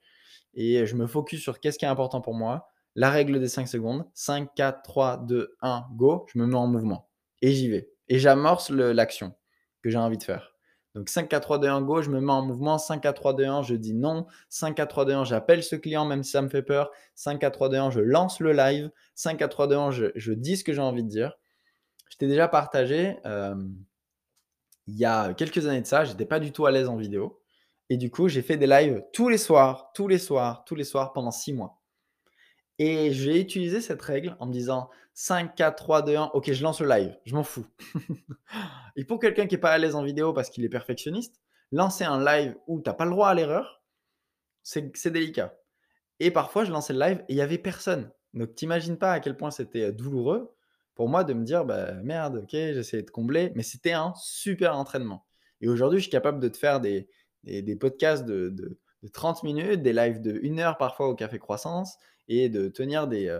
et 0.54 0.86
je 0.86 0.96
me 0.96 1.08
focus 1.08 1.42
sur 1.42 1.60
qu'est-ce 1.60 1.80
qui 1.80 1.86
est 1.86 1.90
important 1.90 2.22
pour 2.22 2.36
moi. 2.36 2.68
La 2.96 3.10
règle 3.10 3.40
des 3.40 3.48
5 3.48 3.68
secondes 3.68 4.06
5, 4.14 4.50
4, 4.56 4.82
3, 4.84 5.18
2, 5.26 5.56
1, 5.62 5.86
go, 5.96 6.26
je 6.32 6.38
me 6.38 6.46
mets 6.46 6.56
en 6.56 6.68
mouvement 6.68 7.10
et 7.42 7.54
j'y 7.54 7.70
vais. 7.70 7.90
Et 8.08 8.20
j'amorce 8.20 8.70
l'action 8.70 9.34
que 9.82 9.90
j'ai 9.90 9.98
envie 9.98 10.18
de 10.18 10.24
faire. 10.24 10.51
Donc 10.94 11.08
5, 11.08 11.30
4, 11.30 11.42
3, 11.42 11.60
2, 11.60 11.68
1, 11.68 11.82
go, 11.84 12.02
je 12.02 12.10
me 12.10 12.20
mets 12.20 12.32
en 12.32 12.46
mouvement. 12.46 12.78
5, 12.78 13.02
4, 13.02 13.16
3, 13.16 13.34
2, 13.34 13.46
1, 13.46 13.64
je 13.64 13.76
dis 13.76 13.94
non. 13.94 14.26
5, 14.50 14.76
4, 14.76 14.90
3, 14.90 15.06
2, 15.06 15.14
1, 15.14 15.24
j'appelle 15.24 15.64
ce 15.64 15.76
client 15.76 16.06
même 16.06 16.24
si 16.24 16.32
ça 16.32 16.42
me 16.42 16.50
fait 16.50 16.64
peur. 16.64 16.92
5, 17.16 17.40
4, 17.40 17.54
3, 17.54 17.70
2, 17.70 17.78
1, 17.78 17.90
je 17.92 18.00
lance 18.02 18.40
le 18.42 18.52
live. 18.52 18.92
5, 19.16 19.38
4, 19.38 19.50
3, 19.50 19.68
2, 19.68 19.76
1, 19.76 19.92
je, 19.92 20.32
dis 20.34 20.58
ce 20.58 20.64
que 20.64 20.74
j'ai 20.74 20.82
envie 20.82 21.04
de 21.04 21.10
dire. 21.10 21.38
Je 22.10 22.18
t'ai 22.18 22.28
déjà 22.28 22.50
partagé, 22.50 23.18
euh, 23.26 23.56
il 24.88 24.98
y 24.98 25.06
a 25.06 25.34
quelques 25.34 25.66
années 25.66 25.82
de 25.82 25.88
ça, 25.88 26.04
j'étais 26.04 26.26
pas 26.26 26.40
du 26.42 26.52
tout 26.52 26.66
à 26.66 26.72
l'aise 26.72 26.90
en 26.90 26.98
vidéo. 26.98 27.40
Et 27.90 27.98
du 27.98 28.12
coup, 28.12 28.28
j'ai 28.28 28.42
fait 28.42 28.58
des 28.58 28.68
lives 28.68 29.04
tous 29.14 29.30
les 29.30 29.38
soirs, 29.38 29.92
tous 29.94 30.08
les 30.10 30.18
soirs, 30.18 30.66
tous 30.66 30.76
les 30.76 30.84
soirs 30.84 31.14
pendant 31.14 31.32
6 31.32 31.54
mois. 31.54 31.82
Et 32.80 33.12
j'ai 33.14 33.40
utilisé 33.40 33.80
cette 33.80 34.02
règle 34.02 34.36
en 34.40 34.48
me 34.48 34.52
disant 34.52 34.90
5, 35.22 35.54
4, 35.54 35.76
3, 35.76 36.02
2, 36.02 36.16
1, 36.16 36.24
ok, 36.34 36.52
je 36.52 36.64
lance 36.64 36.82
le 36.82 36.90
live, 36.90 37.16
je 37.26 37.36
m'en 37.36 37.44
fous. 37.44 37.68
et 38.96 39.06
pour 39.06 39.20
quelqu'un 39.20 39.46
qui 39.46 39.54
n'est 39.54 39.62
pas 39.62 39.70
à 39.70 39.78
l'aise 39.78 39.94
en 39.94 40.02
vidéo 40.02 40.34
parce 40.34 40.50
qu'il 40.50 40.66
est 40.66 40.70
perfectionniste, 40.70 41.40
lancer 41.72 42.04
un 42.04 42.26
live 42.26 42.56
où 42.66 42.82
tu 42.82 42.90
n'as 42.90 42.96
pas 42.96 43.06
le 43.06 43.12
droit 43.12 43.30
à 43.30 43.36
l'erreur, 43.36 43.84
c'est 44.64 45.12
délicat. 45.12 45.56
Et 46.20 46.32
parfois, 46.32 46.64
je 46.64 46.72
lançais 46.72 46.94
le 46.94 47.00
live 47.00 47.20
et 47.30 47.34
il 47.34 47.36
n'y 47.36 47.44
avait 47.44 47.60
personne. 47.60 48.12
Donc, 48.34 48.56
t'imagines 48.56 48.98
pas 48.98 49.12
à 49.12 49.20
quel 49.20 49.38
point 49.38 49.52
c'était 49.52 49.90
euh, 49.90 49.92
douloureux 49.92 50.56
pour 50.96 51.08
moi 51.08 51.24
de 51.24 51.34
me 51.34 51.44
dire, 51.44 51.66
bah, 51.66 51.94
merde, 52.02 52.38
ok, 52.38 52.50
j'essayais 52.54 53.04
de 53.04 53.12
combler, 53.12 53.52
mais 53.54 53.62
c'était 53.62 53.94
un 53.94 54.16
super 54.16 54.76
entraînement. 54.76 55.28
Et 55.62 55.70
aujourd'hui, 55.70 56.00
je 56.00 56.06
suis 56.06 56.12
capable 56.12 56.40
de 56.40 56.48
te 56.48 56.58
faire 56.58 56.82
des, 56.82 57.08
des, 57.44 57.76
podcasts 57.76 58.26
de, 58.26 58.50
de, 58.50 58.80
de, 59.04 59.08
30 59.08 59.44
minutes, 59.44 59.84
des 59.84 59.94
lives 59.94 60.20
de 60.20 60.42
1 60.44 60.58
heure 60.58 60.78
parfois 60.78 61.10
au 61.10 61.16
Café 61.16 61.38
Croissance, 61.38 62.00
et 62.28 62.50
de 62.50 62.70
tenir 62.70 63.08
des, 63.08 63.28
euh, 63.28 63.40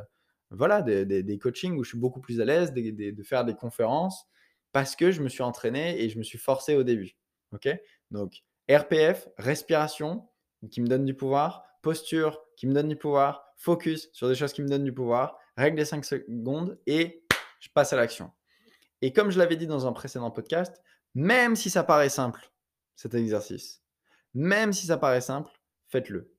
voilà, 0.52 0.82
des, 0.82 1.06
des, 1.06 1.38
coachings 1.38 1.78
où 1.78 1.84
je 1.84 1.90
suis 1.90 1.98
beaucoup 1.98 2.20
plus 2.20 2.42
à 2.42 2.46
l'aise, 2.46 2.74
de 2.74 3.24
faire 3.24 3.46
des 3.46 3.56
conférences, 3.56 4.28
parce 4.72 4.96
que 4.96 5.12
je 5.12 5.22
me 5.22 5.30
suis 5.30 5.44
entraîné 5.44 6.02
et 6.02 6.10
je 6.10 6.18
me 6.18 6.24
suis 6.24 6.38
forcé 6.38 6.76
au 6.76 6.84
début. 6.84 7.18
ok? 7.54 7.70
Donc, 8.12 8.44
RPF, 8.70 9.28
respiration, 9.38 10.28
qui 10.70 10.82
me 10.82 10.88
donne 10.88 11.06
du 11.06 11.16
pouvoir, 11.16 11.64
posture, 11.82 12.42
qui 12.56 12.68
me 12.68 12.74
donne 12.74 12.88
du 12.88 12.96
pouvoir, 12.96 13.46
focus 13.58 14.10
sur 14.14 14.28
des 14.28 14.36
choses 14.36 14.54
qui 14.54 14.62
me 14.62 14.68
donnent 14.68 14.84
du 14.84 14.94
pouvoir, 14.94 15.38
règle 15.58 15.78
des 15.78 15.86
5 15.86 16.06
secondes 16.06 16.80
et 16.86 17.24
je 17.60 17.70
passe 17.74 17.94
à 17.94 17.96
l'action. 17.96 18.32
Et 19.02 19.14
comme 19.14 19.32
je 19.32 19.40
l'avais 19.40 19.56
dit 19.56 19.68
dans 19.68 19.88
un 19.88 19.94
précédent 19.94 20.32
podcast, 20.32 20.82
même 21.16 21.56
si 21.56 21.70
ça 21.70 21.84
paraît 21.84 22.10
simple, 22.10 22.52
cet 22.96 23.16
exercice, 23.16 23.84
même 24.34 24.74
si 24.74 24.86
ça 24.86 24.98
paraît 24.98 25.22
simple, 25.22 25.52
faites-le. 25.88 26.34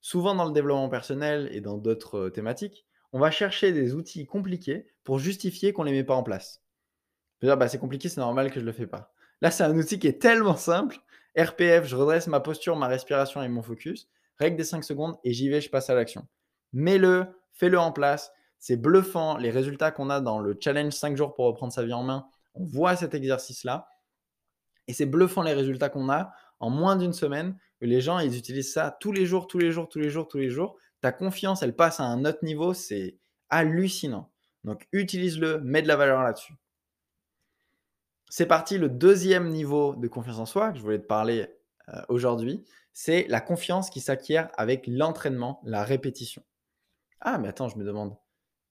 Souvent 0.00 0.34
dans 0.34 0.44
le 0.44 0.52
développement 0.52 0.88
personnel 0.88 1.48
et 1.52 1.60
dans 1.60 1.78
d'autres 1.78 2.28
thématiques, 2.28 2.87
on 3.12 3.18
va 3.18 3.30
chercher 3.30 3.72
des 3.72 3.94
outils 3.94 4.26
compliqués 4.26 4.86
pour 5.04 5.18
justifier 5.18 5.72
qu'on 5.72 5.84
ne 5.84 5.90
les 5.90 5.96
met 5.96 6.04
pas 6.04 6.14
en 6.14 6.22
place. 6.22 6.62
Dire, 7.42 7.56
bah, 7.56 7.68
c'est 7.68 7.78
compliqué, 7.78 8.08
c'est 8.08 8.20
normal 8.20 8.48
que 8.48 8.56
je 8.56 8.60
ne 8.60 8.66
le 8.66 8.72
fais 8.72 8.86
pas. 8.86 9.12
Là, 9.40 9.50
c'est 9.50 9.64
un 9.64 9.76
outil 9.76 9.98
qui 9.98 10.08
est 10.08 10.20
tellement 10.20 10.56
simple. 10.56 10.98
RPF, 11.36 11.84
je 11.84 11.96
redresse 11.96 12.26
ma 12.26 12.40
posture, 12.40 12.76
ma 12.76 12.88
respiration 12.88 13.42
et 13.42 13.48
mon 13.48 13.62
focus. 13.62 14.08
Règle 14.38 14.56
des 14.56 14.64
5 14.64 14.84
secondes 14.84 15.16
et 15.24 15.32
j'y 15.32 15.48
vais, 15.48 15.60
je 15.60 15.70
passe 15.70 15.90
à 15.90 15.94
l'action. 15.94 16.26
Mets-le, 16.72 17.26
fais-le 17.52 17.78
en 17.78 17.92
place. 17.92 18.32
C'est 18.58 18.76
bluffant 18.76 19.36
les 19.36 19.50
résultats 19.50 19.92
qu'on 19.92 20.10
a 20.10 20.20
dans 20.20 20.40
le 20.40 20.56
challenge 20.60 20.92
5 20.92 21.16
jours 21.16 21.34
pour 21.34 21.46
reprendre 21.46 21.72
sa 21.72 21.84
vie 21.84 21.92
en 21.92 22.02
main. 22.02 22.26
On 22.54 22.64
voit 22.64 22.96
cet 22.96 23.14
exercice-là. 23.14 23.88
Et 24.88 24.92
c'est 24.92 25.06
bluffant 25.06 25.42
les 25.42 25.54
résultats 25.54 25.90
qu'on 25.90 26.08
a 26.10 26.32
en 26.60 26.70
moins 26.70 26.96
d'une 26.96 27.12
semaine. 27.12 27.56
Les 27.80 28.00
gens, 28.00 28.18
ils 28.18 28.36
utilisent 28.36 28.72
ça 28.72 28.96
tous 29.00 29.12
les 29.12 29.26
jours, 29.26 29.46
tous 29.46 29.58
les 29.58 29.70
jours, 29.70 29.88
tous 29.88 30.00
les 30.00 30.10
jours, 30.10 30.26
tous 30.26 30.38
les 30.38 30.50
jours. 30.50 30.76
Ta 31.00 31.12
confiance, 31.12 31.62
elle 31.62 31.76
passe 31.76 32.00
à 32.00 32.04
un 32.04 32.24
autre 32.24 32.44
niveau. 32.44 32.74
C'est 32.74 33.18
hallucinant. 33.50 34.30
Donc, 34.64 34.88
utilise-le, 34.92 35.60
mets 35.60 35.82
de 35.82 35.88
la 35.88 35.96
valeur 35.96 36.22
là-dessus. 36.22 36.54
C'est 38.28 38.46
parti, 38.46 38.76
le 38.76 38.88
deuxième 38.88 39.48
niveau 39.48 39.94
de 39.94 40.08
confiance 40.08 40.38
en 40.38 40.46
soi 40.46 40.72
que 40.72 40.78
je 40.78 40.82
voulais 40.82 40.98
te 40.98 41.06
parler 41.06 41.48
euh, 41.88 42.02
aujourd'hui, 42.08 42.64
c'est 42.92 43.26
la 43.28 43.40
confiance 43.40 43.90
qui 43.90 44.00
s'acquiert 44.00 44.50
avec 44.56 44.86
l'entraînement, 44.86 45.60
la 45.64 45.84
répétition. 45.84 46.42
Ah, 47.20 47.38
mais 47.38 47.48
attends, 47.48 47.68
je 47.68 47.78
me 47.78 47.84
demande. 47.84 48.16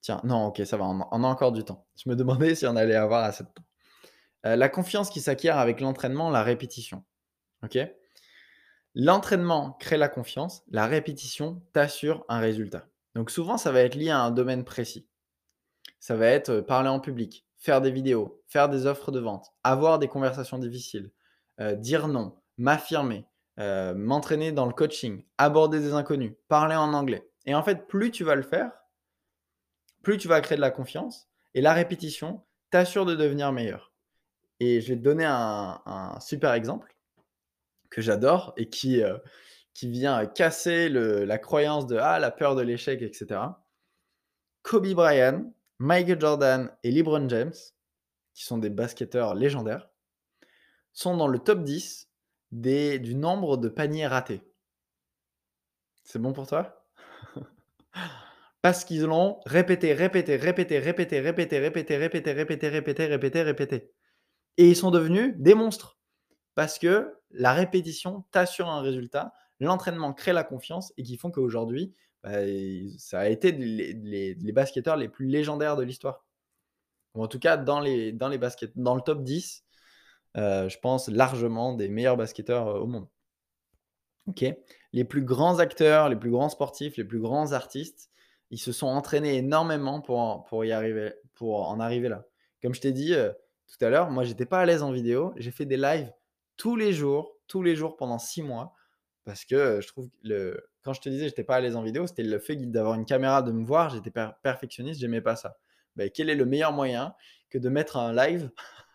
Tiens, 0.01 0.21
non, 0.23 0.47
ok, 0.47 0.61
ça 0.65 0.77
va, 0.77 0.85
on, 0.85 1.23
a 1.23 1.27
encore 1.27 1.51
du 1.51 1.63
temps. 1.63 1.87
Je 1.95 2.09
me 2.09 2.15
demandais 2.15 2.53
si 2.55 2.67
on 2.67 2.75
allait 2.75 2.95
avoir 2.95 3.23
assez 3.23 3.43
de 3.43 3.49
temps. 3.49 3.63
Euh, 4.45 4.55
la 4.55 4.69
confiance 4.69 5.09
qui 5.09 5.21
s'acquiert 5.21 5.57
avec 5.57 5.81
l'entraînement, 5.81 6.29
la 6.29 6.43
répétition. 6.43 7.03
Ok? 7.63 7.77
L'entraînement 8.99 9.73
crée 9.73 9.97
la 9.97 10.09
confiance, 10.09 10.63
la 10.71 10.87
répétition 10.87 11.61
t'assure 11.71 12.25
un 12.29 12.39
résultat. 12.39 12.87
Donc 13.13 13.29
souvent, 13.29 13.59
ça 13.59 13.71
va 13.71 13.81
être 13.81 13.93
lié 13.93 14.09
à 14.09 14.21
un 14.21 14.31
domaine 14.31 14.63
précis. 14.63 15.07
Ça 15.99 16.15
va 16.15 16.25
être 16.25 16.49
euh, 16.49 16.61
parler 16.63 16.89
en 16.89 16.99
public, 16.99 17.45
faire 17.59 17.79
des 17.79 17.91
vidéos, 17.91 18.41
faire 18.47 18.69
des 18.69 18.87
offres 18.87 19.11
de 19.11 19.19
vente, 19.19 19.53
avoir 19.63 19.99
des 19.99 20.07
conversations 20.07 20.57
difficiles, 20.57 21.11
euh, 21.59 21.75
dire 21.75 22.07
non, 22.07 22.41
m'affirmer, 22.57 23.27
euh, 23.59 23.93
m'entraîner 23.93 24.51
dans 24.51 24.65
le 24.65 24.73
coaching, 24.73 25.23
aborder 25.37 25.79
des 25.79 25.93
inconnus, 25.93 26.33
parler 26.47 26.75
en 26.75 26.91
anglais. 26.95 27.29
Et 27.45 27.53
en 27.53 27.61
fait, 27.61 27.85
plus 27.85 28.09
tu 28.09 28.23
vas 28.23 28.33
le 28.33 28.41
faire, 28.41 28.71
plus 30.01 30.17
tu 30.17 30.27
vas 30.27 30.41
créer 30.41 30.55
de 30.55 30.61
la 30.61 30.71
confiance. 30.71 31.29
Et 31.53 31.61
la 31.61 31.73
répétition 31.73 32.43
t'assure 32.71 33.05
de 33.05 33.13
devenir 33.13 33.51
meilleur. 33.51 33.93
Et 34.59 34.81
je 34.81 34.87
vais 34.89 34.95
te 34.97 35.03
donner 35.03 35.25
un, 35.25 36.17
super 36.19 36.53
exemple 36.53 36.96
que 37.89 38.01
j'adore 38.01 38.53
et 38.57 38.69
qui, 38.69 39.01
euh, 39.01 39.17
qui 39.73 39.89
vient 39.89 40.25
casser 40.25 40.89
la 40.89 41.37
croyance 41.37 41.87
de 41.87 41.97
ah, 41.97 42.19
la 42.19 42.31
peur 42.31 42.55
de 42.55 42.61
l'échec, 42.61 43.01
etc. 43.01 43.41
Kobe 44.63 44.93
Bryant, 44.93 45.53
Michael 45.79 46.19
Jordan 46.19 46.71
et 46.83 46.91
LeBron 46.91 47.29
James, 47.29 47.53
qui 48.33 48.43
sont 48.43 48.57
des 48.57 48.69
basketteurs 48.69 49.35
légendaires, 49.35 49.89
sont 50.93 51.15
dans 51.15 51.27
le 51.27 51.39
top 51.39 51.63
10 51.63 52.09
des, 52.51 52.99
du 52.99 53.15
nombre 53.15 53.57
de 53.57 53.69
paniers 53.69 54.07
ratés. 54.07 54.41
C'est 56.03 56.19
bon 56.19 56.33
pour 56.33 56.47
toi 56.47 56.85
Parce 58.61 58.83
qu'ils 58.83 59.03
l'ont 59.03 59.39
répété, 59.45 59.93
répété, 59.93 60.35
répété, 60.35 60.79
répété, 60.79 61.19
répété, 61.19 61.59
répété, 61.59 61.97
répété, 61.97 62.33
répété, 62.33 62.69
répété, 62.69 63.05
répété, 63.05 63.41
répété. 63.43 63.93
Et 64.57 64.69
ils 64.69 64.75
sont 64.75 64.91
devenus 64.91 65.35
des 65.37 65.53
monstres. 65.53 65.96
Parce 66.57 66.79
que 66.79 67.15
la 67.29 67.53
répétition 67.53 68.25
t'assure 68.31 68.67
un 68.67 68.81
résultat, 68.81 69.31
l'entraînement 69.59 70.11
crée 70.11 70.33
la 70.33 70.43
confiance 70.43 70.91
et 70.97 71.03
qui 71.03 71.15
font 71.15 71.29
qu'aujourd'hui, 71.29 71.93
bah, 72.23 72.31
ça 72.97 73.19
a 73.19 73.27
été 73.27 73.51
les, 73.51 74.33
basketteurs 74.53 74.95
les 74.95 75.07
plus 75.07 75.27
légendaires 75.27 75.75
de 75.75 75.83
l'histoire. 75.83 76.25
Ou 77.13 77.23
en 77.23 77.27
tout 77.27 77.37
cas, 77.37 77.57
dans, 77.57 77.79
les, 77.79 78.11
dans, 78.11 78.27
les 78.27 78.39
dans 78.75 78.95
le 78.95 79.01
top 79.01 79.21
10, 79.21 79.65
euh, 80.37 80.67
je 80.67 80.79
pense 80.79 81.09
largement 81.09 81.73
des 81.73 81.89
meilleurs 81.89 82.17
basketteurs 82.17 82.69
euh, 82.69 82.79
au 82.79 82.87
monde. 82.87 83.07
Les 84.93 85.03
plus 85.03 85.21
grands 85.21 85.59
acteurs, 85.59 86.09
les 86.09 86.15
plus 86.15 86.31
grands 86.31 86.49
sportifs, 86.49 86.97
les 86.97 87.05
plus 87.05 87.19
grands 87.19 87.51
artistes, 87.51 88.09
ils 88.49 88.57
se 88.57 88.71
sont 88.71 88.87
entraînés 88.87 89.37
énormément 89.37 90.01
pour, 90.01 90.43
pour, 90.45 90.65
y 90.65 90.71
arriver, 90.71 91.13
pour 91.35 91.69
en 91.69 91.79
arriver 91.79 92.09
là. 92.09 92.25
Comme 92.63 92.73
je 92.73 92.81
t'ai 92.81 92.93
dit 92.93 93.13
euh, 93.13 93.31
tout 93.67 93.85
à 93.85 93.91
l'heure, 93.91 94.09
moi, 94.09 94.23
j'étais 94.23 94.47
pas 94.47 94.61
à 94.61 94.65
l'aise 94.65 94.81
en 94.81 94.91
vidéo. 94.91 95.35
J'ai 95.37 95.51
fait 95.51 95.67
des 95.67 95.77
lives 95.77 96.11
tous 96.57 96.75
les 96.75 96.93
jours, 96.93 97.37
tous 97.47 97.63
les 97.63 97.75
jours 97.75 97.95
pendant 97.95 98.19
six 98.19 98.41
mois, 98.41 98.73
parce 99.23 99.45
que 99.45 99.81
je 99.81 99.87
trouve 99.87 100.09
que 100.09 100.15
le, 100.23 100.69
quand 100.83 100.93
je 100.93 101.01
te 101.01 101.09
disais 101.09 101.23
que 101.23 101.29
j'étais 101.29 101.43
pas 101.43 101.57
à 101.57 101.61
l'aise 101.61 101.75
en 101.75 101.83
vidéo, 101.83 102.07
c'était 102.07 102.23
le 102.23 102.39
fait 102.39 102.55
d'avoir 102.55 102.95
une 102.95 103.05
caméra, 103.05 103.41
de 103.41 103.51
me 103.51 103.65
voir, 103.65 103.89
j'étais 103.89 104.11
perfectionniste, 104.41 104.99
j'aimais 104.99 105.21
pas 105.21 105.35
ça. 105.35 105.57
Ben, 105.95 106.09
quel 106.09 106.29
est 106.29 106.35
le 106.35 106.45
meilleur 106.45 106.71
moyen 106.71 107.13
que 107.49 107.57
de 107.57 107.69
mettre 107.69 107.97
un 107.97 108.13
live 108.13 108.51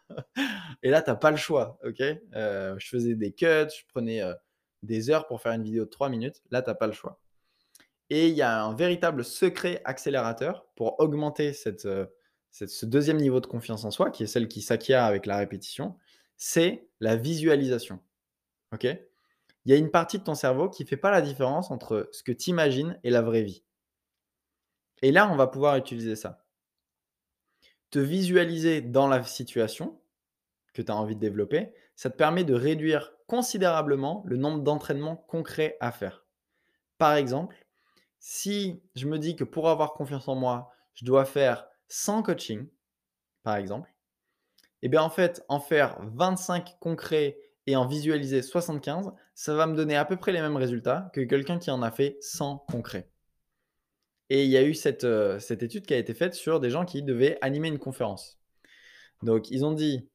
Et 0.83 0.90
là, 0.90 1.02
tu 1.02 1.11
n'as 1.11 1.16
pas 1.16 1.31
le 1.31 1.37
choix, 1.37 1.78
ok? 1.85 2.02
Euh, 2.35 2.76
Je 2.78 2.88
faisais 2.88 3.14
des 3.14 3.33
cuts, 3.33 3.69
je 3.76 3.85
prenais 3.88 4.23
euh, 4.23 4.35
des 4.83 5.11
heures 5.11 5.26
pour 5.26 5.40
faire 5.40 5.52
une 5.52 5.64
vidéo 5.64 5.85
de 5.85 5.90
3 5.90 6.09
minutes. 6.09 6.42
Là, 6.50 6.62
tu 6.62 6.71
n'as 6.71 6.75
pas 6.75 6.87
le 6.87 6.92
choix. 6.92 7.21
Et 8.11 8.28
il 8.28 8.35
y 8.35 8.42
a 8.42 8.62
un 8.62 8.75
véritable 8.75 9.25
secret 9.25 9.81
accélérateur 9.85 10.66
pour 10.76 11.00
augmenter 11.00 11.52
cette, 11.52 11.87
euh, 11.87 12.07
cette, 12.50 12.71
ce 12.71 12.87
deuxième 12.87 13.19
niveau 13.19 13.40
de 13.40 13.47
confiance 13.47 13.85
en 13.85 13.90
soi, 13.90 14.11
qui 14.11 14.25
est 14.25 14.26
celle 14.26 14.49
qui 14.49 14.62
s'acquiert 14.62 15.04
avec 15.04 15.26
la 15.26 15.37
répétition, 15.37 15.97
c'est 16.37 16.89
la 17.01 17.17
visualisation. 17.17 18.01
ok? 18.73 18.85
Il 19.65 19.71
y 19.71 19.75
a 19.75 19.79
une 19.79 19.91
partie 19.91 20.19
de 20.19 20.25
ton 20.25 20.35
cerveau 20.35 20.69
qui 20.69 20.83
ne 20.83 20.89
fait 20.89 20.97
pas 20.97 21.11
la 21.11 21.23
différence 21.23 21.71
entre 21.71 22.09
ce 22.12 22.23
que 22.23 22.33
tu 22.33 22.51
imagines 22.51 22.99
et 23.05 23.11
la 23.11 23.23
vraie 23.23 23.43
vie. 23.43 23.62
Et 25.03 25.12
là, 25.12 25.31
on 25.31 25.37
va 25.37 25.47
pouvoir 25.47 25.77
utiliser 25.77 26.17
ça. 26.17 26.45
Te 27.91 27.99
visualiser 27.99 28.81
dans 28.81 29.09
la 29.09 29.23
situation 29.23 30.01
que 30.73 30.83
tu 30.83 30.91
as 30.91 30.97
envie 30.97 31.15
de 31.15 31.21
développer, 31.21 31.73
ça 31.95 32.11
te 32.11 32.17
permet 32.17 32.45
de 32.45 32.55
réduire 32.55 33.12
considérablement 33.27 34.23
le 34.27 34.37
nombre 34.37 34.62
d'entraînements 34.62 35.17
concrets 35.17 35.77
à 35.81 35.93
faire. 35.93 36.25
Par 36.99 37.15
exemple, 37.15 37.67
si 38.19 38.83
je 38.95 39.07
me 39.07 39.19
dis 39.19 39.37
que 39.37 39.45
pour 39.45 39.69
avoir 39.69 39.93
confiance 39.93 40.29
en 40.29 40.35
moi, 40.35 40.73
je 40.95 41.05
dois 41.05 41.25
faire 41.25 41.67
100 41.89 42.23
coachings, 42.23 42.69
par 43.43 43.57
exemple, 43.57 43.93
et 44.83 44.87
eh 44.87 44.89
bien 44.89 45.03
en 45.03 45.11
fait, 45.11 45.45
en 45.49 45.61
faire 45.61 45.97
25 46.15 46.77
concrets 46.81 47.39
et 47.69 47.77
en 47.77 47.87
visualiser 47.87 48.43
75, 48.43 49.12
ça 49.35 49.55
va 49.55 49.67
me 49.67 49.77
donner 49.77 49.95
à 49.95 50.05
peu 50.05 50.17
près 50.17 50.33
les 50.33 50.41
mêmes 50.41 50.57
résultats 50.57 51.09
que 51.12 51.21
quelqu'un 51.21 51.61
qui 51.61 51.71
en 51.71 51.83
a 51.83 51.93
fait 51.93 52.17
100 52.21 52.65
concrets. 52.69 53.09
Et 54.29 54.45
il 54.45 54.51
y 54.51 54.57
a 54.57 54.65
eu 54.65 54.75
cette, 54.75 55.05
euh, 55.05 55.39
cette, 55.39 55.62
étude 55.62 55.87
qui 55.87 55.95
a 55.95 55.99
été 55.99 56.15
faite 56.15 56.35
sur 56.35 56.59
des 56.59 56.71
gens 56.71 56.85
qui 56.85 57.05
devaient 57.05 57.39
animer 57.43 57.69
une 57.69 57.79
conférence. 57.79 58.41
Donc, 59.23 59.51
ils 59.51 59.65
ont 59.65 59.73
dit, 59.73 60.09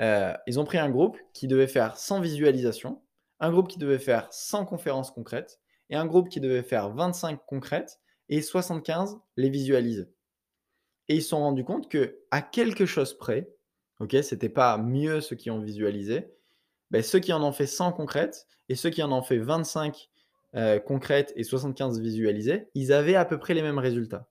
euh, 0.00 0.34
ils 0.46 0.60
ont 0.60 0.64
pris 0.64 0.78
un 0.78 0.90
groupe 0.90 1.16
qui 1.32 1.46
devait 1.46 1.66
faire 1.66 1.96
100 1.96 2.20
visualisations, 2.20 3.00
un 3.40 3.50
groupe 3.50 3.68
qui 3.68 3.78
devait 3.78 3.98
faire 3.98 4.28
100 4.30 4.66
conférences 4.66 5.10
concrètes, 5.10 5.58
et 5.88 5.96
un 5.96 6.06
groupe 6.06 6.28
qui 6.28 6.40
devait 6.40 6.62
faire 6.62 6.90
25 6.90 7.40
concrètes 7.46 8.00
et 8.28 8.42
75 8.42 9.18
les 9.36 9.48
visualiser. 9.48 10.08
Et 11.08 11.16
ils 11.16 11.22
se 11.22 11.30
sont 11.30 11.40
rendus 11.40 11.64
compte 11.64 11.88
que 11.88 12.18
à 12.30 12.42
quelque 12.42 12.84
chose 12.86 13.16
près, 13.16 13.48
ok, 14.02 14.16
c'était 14.22 14.48
pas 14.48 14.76
mieux 14.78 15.20
ceux 15.20 15.36
qui 15.36 15.50
ont 15.50 15.60
visualisé, 15.60 16.34
ben, 16.90 17.02
ceux 17.02 17.20
qui 17.20 17.32
en 17.32 17.42
ont 17.42 17.52
fait 17.52 17.66
100 17.66 17.92
concrètes 17.92 18.48
et 18.68 18.74
ceux 18.74 18.90
qui 18.90 19.02
en 19.02 19.12
ont 19.12 19.22
fait 19.22 19.38
25 19.38 20.10
euh, 20.56 20.80
concrètes 20.80 21.32
et 21.36 21.44
75 21.44 22.00
visualisées, 22.00 22.68
ils 22.74 22.92
avaient 22.92 23.14
à 23.14 23.24
peu 23.24 23.38
près 23.38 23.54
les 23.54 23.62
mêmes 23.62 23.78
résultats. 23.78 24.28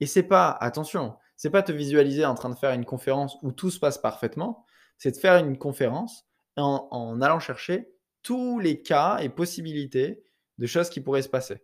Et 0.00 0.06
c'est 0.06 0.24
pas, 0.24 0.50
attention, 0.50 1.14
c'est 1.36 1.50
pas 1.50 1.62
te 1.62 1.70
visualiser 1.70 2.26
en 2.26 2.34
train 2.34 2.50
de 2.50 2.56
faire 2.56 2.72
une 2.72 2.84
conférence 2.84 3.38
où 3.42 3.52
tout 3.52 3.70
se 3.70 3.78
passe 3.78 3.96
parfaitement, 3.96 4.66
c'est 4.98 5.12
de 5.12 5.16
faire 5.16 5.36
une 5.36 5.56
conférence 5.56 6.26
en, 6.56 6.88
en 6.90 7.22
allant 7.22 7.38
chercher 7.38 7.94
tous 8.22 8.58
les 8.58 8.82
cas 8.82 9.18
et 9.20 9.28
possibilités 9.28 10.24
de 10.58 10.66
choses 10.66 10.90
qui 10.90 11.00
pourraient 11.00 11.22
se 11.22 11.28
passer. 11.28 11.62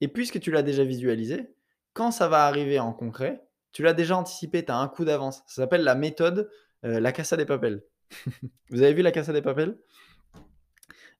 Et 0.00 0.08
puisque 0.08 0.40
tu 0.40 0.50
l'as 0.50 0.62
déjà 0.62 0.84
visualisé, 0.84 1.54
quand 1.92 2.10
ça 2.10 2.28
va 2.28 2.46
arriver 2.46 2.78
en 2.78 2.92
concret, 2.92 3.47
tu 3.72 3.82
l'as 3.82 3.94
déjà 3.94 4.16
anticipé, 4.16 4.64
tu 4.64 4.72
as 4.72 4.76
un 4.76 4.88
coup 4.88 5.04
d'avance. 5.04 5.42
Ça 5.46 5.62
s'appelle 5.62 5.82
la 5.82 5.94
méthode 5.94 6.50
euh, 6.84 7.00
la 7.00 7.12
Casa 7.12 7.36
des 7.36 7.46
Papels. 7.46 7.82
Vous 8.70 8.82
avez 8.82 8.94
vu 8.94 9.02
la 9.02 9.12
Casa 9.12 9.32
des 9.32 9.42
Papels? 9.42 9.78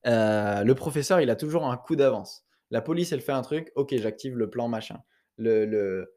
Euh, 0.07 0.63
Le 0.65 0.75
professeur, 0.75 1.21
il 1.21 1.31
a 1.31 1.37
toujours 1.37 1.67
un 1.67 1.77
coup 1.77 1.97
d'avance. 1.97 2.45
La 2.71 2.81
police, 2.81 3.13
elle 3.13 3.21
fait 3.21 3.33
un 3.33 3.43
truc, 3.43 3.73
ok, 3.77 3.95
j'active 3.97 4.37
le 4.37 4.51
plan 4.51 4.69
machin. 4.69 5.03
Le, 5.37 6.15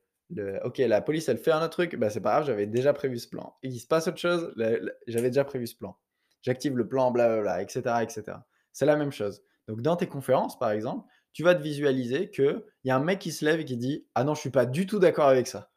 ok, 0.64 0.78
la 0.80 1.02
police, 1.02 1.30
elle 1.30 1.38
fait 1.38 1.52
un 1.52 1.60
autre 1.60 1.70
truc, 1.70 1.96
bah, 1.96 2.10
c'est 2.10 2.22
pas 2.22 2.32
grave, 2.32 2.46
j'avais 2.46 2.68
déjà 2.68 2.94
prévu 2.94 3.20
ce 3.20 3.28
plan. 3.28 3.56
Il 3.64 3.80
se 3.80 3.88
passe 3.88 4.08
autre 4.08 4.18
chose, 4.18 4.54
j'avais 5.08 5.30
déjà 5.30 5.44
prévu 5.44 5.68
ce 5.68 5.76
plan. 5.76 5.98
J'active 6.42 6.76
le 6.78 6.88
plan, 6.88 7.12
blablabla, 7.12 7.62
etc. 7.62 8.02
etc. 8.02 8.38
C'est 8.74 8.86
la 8.86 8.98
même 8.98 9.12
chose. 9.12 9.44
Donc, 9.68 9.82
dans 9.82 9.96
tes 9.96 10.08
conférences, 10.08 10.58
par 10.58 10.72
exemple, 10.72 11.08
tu 11.34 11.44
vas 11.44 11.56
te 11.56 11.62
visualiser 11.62 12.30
qu'il 12.32 12.64
y 12.84 12.92
a 12.92 12.96
un 12.96 13.04
mec 13.04 13.20
qui 13.20 13.32
se 13.32 13.46
lève 13.46 13.60
et 13.60 13.66
qui 13.66 13.78
dit 13.78 14.06
Ah 14.16 14.24
non, 14.24 14.34
je 14.34 14.42
suis 14.42 14.50
pas 14.50 14.66
du 14.66 14.86
tout 14.86 15.00
d'accord 15.00 15.28
avec 15.28 15.48
ça. 15.48 15.71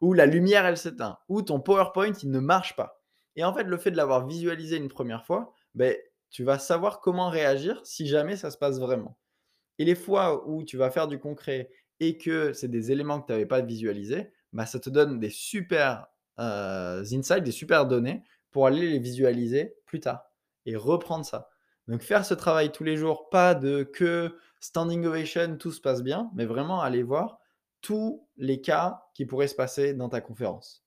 Ou 0.00 0.12
la 0.12 0.26
lumière, 0.26 0.66
elle 0.66 0.76
s'éteint. 0.76 1.18
Ou 1.28 1.42
ton 1.42 1.60
PowerPoint, 1.60 2.12
il 2.22 2.30
ne 2.30 2.40
marche 2.40 2.76
pas. 2.76 3.02
Et 3.36 3.44
en 3.44 3.54
fait, 3.54 3.64
le 3.64 3.76
fait 3.76 3.90
de 3.90 3.96
l'avoir 3.96 4.26
visualisé 4.26 4.76
une 4.76 4.88
première 4.88 5.24
fois, 5.24 5.54
ben, 5.74 5.96
tu 6.30 6.44
vas 6.44 6.58
savoir 6.58 7.00
comment 7.00 7.28
réagir 7.28 7.80
si 7.84 8.06
jamais 8.06 8.36
ça 8.36 8.50
se 8.50 8.58
passe 8.58 8.78
vraiment. 8.78 9.18
Et 9.78 9.84
les 9.84 9.94
fois 9.94 10.48
où 10.48 10.64
tu 10.64 10.76
vas 10.76 10.90
faire 10.90 11.08
du 11.08 11.18
concret 11.18 11.70
et 12.00 12.18
que 12.18 12.52
c'est 12.52 12.68
des 12.68 12.92
éléments 12.92 13.20
que 13.20 13.26
tu 13.26 13.32
n'avais 13.32 13.46
pas 13.46 13.60
visualisés, 13.60 14.32
bah, 14.52 14.66
ça 14.66 14.80
te 14.80 14.90
donne 14.90 15.18
des 15.18 15.30
super 15.30 16.06
euh, 16.38 17.02
insights, 17.12 17.44
des 17.44 17.50
super 17.50 17.86
données 17.86 18.22
pour 18.50 18.66
aller 18.66 18.88
les 18.88 18.98
visualiser 18.98 19.76
plus 19.86 20.00
tard 20.00 20.24
et 20.66 20.76
reprendre 20.76 21.24
ça. 21.24 21.50
Donc 21.88 22.02
faire 22.02 22.24
ce 22.24 22.34
travail 22.34 22.72
tous 22.72 22.84
les 22.84 22.96
jours, 22.96 23.28
pas 23.30 23.54
de 23.54 23.82
que 23.82 24.36
standing 24.60 25.04
ovation, 25.06 25.56
tout 25.56 25.72
se 25.72 25.80
passe 25.80 26.02
bien, 26.02 26.30
mais 26.34 26.44
vraiment 26.44 26.80
aller 26.80 27.02
voir 27.02 27.39
tous 27.80 28.28
les 28.36 28.60
cas 28.60 29.02
qui 29.14 29.26
pourraient 29.26 29.48
se 29.48 29.54
passer 29.54 29.94
dans 29.94 30.08
ta 30.08 30.20
conférence. 30.20 30.84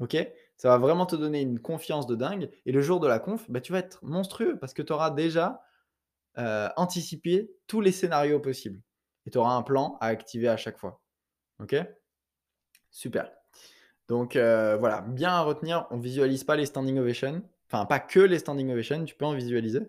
OK? 0.00 0.16
Ça 0.56 0.68
va 0.68 0.78
vraiment 0.78 1.06
te 1.06 1.16
donner 1.16 1.40
une 1.40 1.58
confiance 1.58 2.06
de 2.06 2.14
dingue. 2.14 2.50
Et 2.66 2.72
le 2.72 2.80
jour 2.80 3.00
de 3.00 3.08
la 3.08 3.18
conf, 3.18 3.50
bah, 3.50 3.60
tu 3.60 3.72
vas 3.72 3.78
être 3.78 4.04
monstrueux 4.04 4.58
parce 4.58 4.74
que 4.74 4.82
tu 4.82 4.92
auras 4.92 5.10
déjà 5.10 5.62
euh, 6.38 6.68
anticipé 6.76 7.52
tous 7.66 7.80
les 7.80 7.92
scénarios 7.92 8.40
possibles. 8.40 8.80
Et 9.26 9.30
tu 9.30 9.38
auras 9.38 9.54
un 9.54 9.62
plan 9.62 9.96
à 10.00 10.06
activer 10.06 10.48
à 10.48 10.56
chaque 10.56 10.78
fois. 10.78 11.02
OK? 11.60 11.76
Super. 12.90 13.32
Donc 14.08 14.36
euh, 14.36 14.76
voilà, 14.76 15.00
bien 15.00 15.30
à 15.30 15.40
retenir, 15.40 15.86
on 15.90 15.98
visualise 15.98 16.44
pas 16.44 16.56
les 16.56 16.66
standing 16.66 16.98
ovations. 16.98 17.42
Enfin, 17.66 17.86
pas 17.86 18.00
que 18.00 18.20
les 18.20 18.38
standing 18.38 18.70
ovations, 18.70 19.04
tu 19.04 19.14
peux 19.14 19.24
en 19.24 19.34
visualiser. 19.34 19.80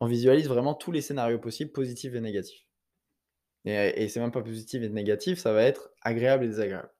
On 0.00 0.06
visualise 0.06 0.48
vraiment 0.48 0.74
tous 0.74 0.92
les 0.92 1.00
scénarios 1.00 1.38
possibles, 1.38 1.72
positifs 1.72 2.14
et 2.14 2.20
négatifs. 2.20 2.65
Et, 3.66 4.04
et 4.04 4.08
c'est 4.08 4.20
même 4.20 4.32
pas 4.32 4.42
positif 4.42 4.82
et 4.82 4.88
négatif, 4.88 5.38
ça 5.38 5.52
va 5.52 5.62
être 5.62 5.90
agréable 6.02 6.44
et 6.44 6.48
désagréable. 6.48 6.90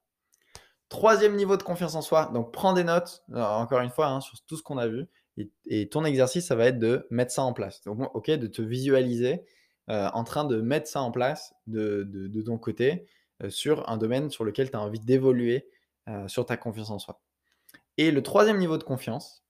Troisième 0.89 1.35
niveau 1.35 1.57
de 1.57 1.63
confiance 1.63 1.95
en 1.95 2.01
soi, 2.01 2.31
donc 2.33 2.53
prends 2.53 2.71
des 2.71 2.85
notes, 2.85 3.23
euh, 3.33 3.43
encore 3.43 3.81
une 3.81 3.89
fois, 3.89 4.07
hein, 4.07 4.21
sur 4.21 4.39
tout 4.45 4.55
ce 4.55 4.63
qu'on 4.63 4.77
a 4.77 4.87
vu. 4.87 5.05
Et, 5.67 5.89
ton 5.89 6.05
exercice, 6.05 6.47
ça 6.47 6.55
va 6.55 6.65
être 6.65 6.79
de 6.79 7.05
mettre 7.11 7.31
ça 7.31 7.43
en 7.43 7.53
place. 7.53 7.83
Donc, 7.83 8.15
ok, 8.15 8.31
de 8.31 8.47
te 8.47 8.61
visualiser 8.61 9.43
euh, 9.89 10.09
en 10.13 10.23
train 10.23 10.45
de 10.45 10.61
mettre 10.61 10.87
ça 10.87 11.01
en 11.01 11.11
place 11.11 11.53
de, 11.67 12.41
ton 12.43 12.57
côté 12.57 13.05
euh, 13.43 13.49
sur 13.49 13.87
un 13.89 13.97
domaine 13.97 14.29
sur 14.29 14.45
lequel 14.45 14.71
tu 14.71 14.77
as 14.77 14.81
envie 14.81 14.99
d'évoluer 14.99 15.67
sur 16.27 16.45
ta 16.45 16.55
confiance 16.55 16.89
en 16.89 16.99
soi. 16.99 17.19
Et 17.97 18.11
le 18.11 18.23
troisième 18.23 18.59
niveau 18.59 18.77
de 18.77 18.83
confiance, 18.83 19.43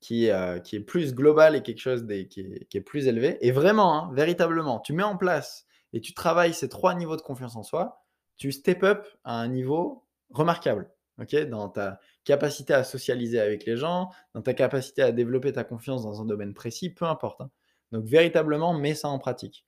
qui, 0.00 0.28
qui 0.64 0.76
est 0.76 0.84
plus 0.84 1.14
global 1.14 1.54
et 1.54 1.62
quelque 1.62 1.78
chose 1.78 2.04
qui, 2.28 2.40
est, 2.40 2.80
plus 2.80 3.06
élevé, 3.06 3.38
et 3.46 3.52
vraiment, 3.52 3.94
hein, 3.94 4.10
véritablement, 4.12 4.80
tu 4.80 4.92
mets 4.92 5.04
en 5.04 5.16
place 5.16 5.68
et 5.92 6.00
tu 6.00 6.14
travailles 6.14 6.54
ces 6.54 6.68
trois 6.68 6.94
niveaux 6.94 7.16
de 7.16 7.22
confiance 7.22 7.56
en 7.56 7.62
soi, 7.62 8.04
tu 8.36 8.52
step 8.52 8.82
up 8.84 9.06
à 9.24 9.34
un 9.34 9.48
niveau 9.48 10.06
remarquable. 10.30 10.90
ok? 11.20 11.34
Dans 11.48 11.68
ta 11.68 12.00
capacité 12.24 12.74
à 12.74 12.84
socialiser 12.84 13.40
avec 13.40 13.64
les 13.66 13.76
gens, 13.76 14.10
dans 14.34 14.42
ta 14.42 14.54
capacité 14.54 15.02
à 15.02 15.12
développer 15.12 15.52
ta 15.52 15.64
confiance 15.64 16.02
dans 16.02 16.20
un 16.20 16.24
domaine 16.24 16.54
précis, 16.54 16.90
peu 16.90 17.04
importe. 17.04 17.40
Hein. 17.40 17.50
Donc 17.92 18.04
véritablement, 18.04 18.72
mets 18.72 18.94
ça 18.94 19.08
en 19.08 19.18
pratique. 19.18 19.66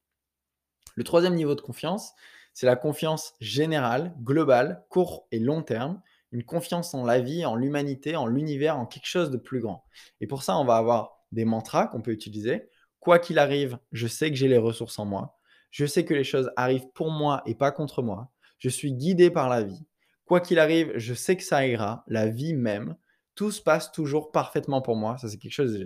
Le 0.94 1.04
troisième 1.04 1.34
niveau 1.34 1.54
de 1.54 1.60
confiance, 1.60 2.12
c'est 2.52 2.66
la 2.66 2.76
confiance 2.76 3.34
générale, 3.40 4.14
globale, 4.22 4.84
court 4.90 5.26
et 5.32 5.38
long 5.38 5.62
terme, 5.62 6.00
une 6.32 6.44
confiance 6.44 6.94
en 6.94 7.04
la 7.04 7.20
vie, 7.20 7.44
en 7.44 7.56
l'humanité, 7.56 8.16
en 8.16 8.26
l'univers, 8.26 8.78
en 8.78 8.86
quelque 8.86 9.06
chose 9.06 9.30
de 9.30 9.36
plus 9.36 9.60
grand. 9.60 9.84
Et 10.20 10.26
pour 10.26 10.42
ça, 10.42 10.56
on 10.56 10.64
va 10.64 10.76
avoir 10.76 11.18
des 11.30 11.44
mantras 11.44 11.86
qu'on 11.86 12.02
peut 12.02 12.12
utiliser. 12.12 12.68
Quoi 13.00 13.18
qu'il 13.18 13.38
arrive, 13.38 13.78
je 13.92 14.06
sais 14.06 14.30
que 14.30 14.36
j'ai 14.36 14.48
les 14.48 14.58
ressources 14.58 14.98
en 14.98 15.04
moi. 15.04 15.38
Je 15.72 15.86
sais 15.86 16.04
que 16.04 16.14
les 16.14 16.22
choses 16.22 16.52
arrivent 16.54 16.88
pour 16.94 17.10
moi 17.10 17.42
et 17.46 17.56
pas 17.56 17.72
contre 17.72 18.02
moi. 18.02 18.30
Je 18.58 18.68
suis 18.68 18.92
guidé 18.92 19.30
par 19.30 19.48
la 19.48 19.62
vie. 19.62 19.84
Quoi 20.26 20.40
qu'il 20.40 20.60
arrive, 20.60 20.92
je 20.96 21.14
sais 21.14 21.36
que 21.36 21.42
ça 21.42 21.66
ira, 21.66 22.04
la 22.06 22.28
vie 22.28 22.54
même. 22.54 22.94
Tout 23.34 23.50
se 23.50 23.60
passe 23.60 23.90
toujours 23.90 24.30
parfaitement 24.30 24.82
pour 24.82 24.94
moi. 24.94 25.18
Ça, 25.18 25.28
c'est 25.28 25.38
quelque 25.38 25.52
chose 25.52 25.76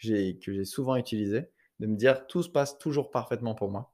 que 0.00 0.52
j'ai 0.52 0.64
souvent 0.64 0.96
utilisé, 0.96 1.48
de 1.80 1.86
me 1.86 1.96
dire 1.96 2.26
tout 2.28 2.42
se 2.42 2.48
passe 2.48 2.78
toujours 2.78 3.10
parfaitement 3.10 3.54
pour 3.54 3.70
moi, 3.70 3.92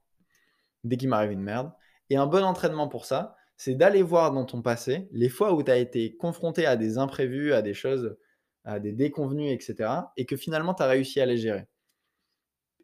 dès 0.85 0.97
qu'il 0.97 1.09
m'arrive 1.09 1.33
une 1.33 1.43
merde. 1.43 1.73
Et 2.11 2.17
un 2.17 2.27
bon 2.27 2.45
entraînement 2.45 2.89
pour 2.89 3.07
ça, 3.07 3.35
c'est 3.57 3.75
d'aller 3.75 4.03
voir 4.03 4.33
dans 4.33 4.45
ton 4.45 4.63
passé 4.63 5.09
les 5.13 5.29
fois 5.29 5.55
où 5.55 5.63
tu 5.63 5.71
as 5.71 5.79
été 5.79 6.17
confronté 6.17 6.67
à 6.67 6.77
des 6.77 6.99
imprévus, 6.99 7.53
à 7.53 7.63
des 7.63 7.75
choses, 7.75 8.17
à 8.65 8.79
des 8.79 8.93
déconvenus, 8.93 9.53
etc. 9.53 9.91
Et 10.17 10.27
que 10.27 10.37
finalement, 10.37 10.75
tu 10.75 10.83
as 10.83 10.87
réussi 10.87 11.21
à 11.21 11.27
les 11.27 11.39
gérer. 11.39 11.67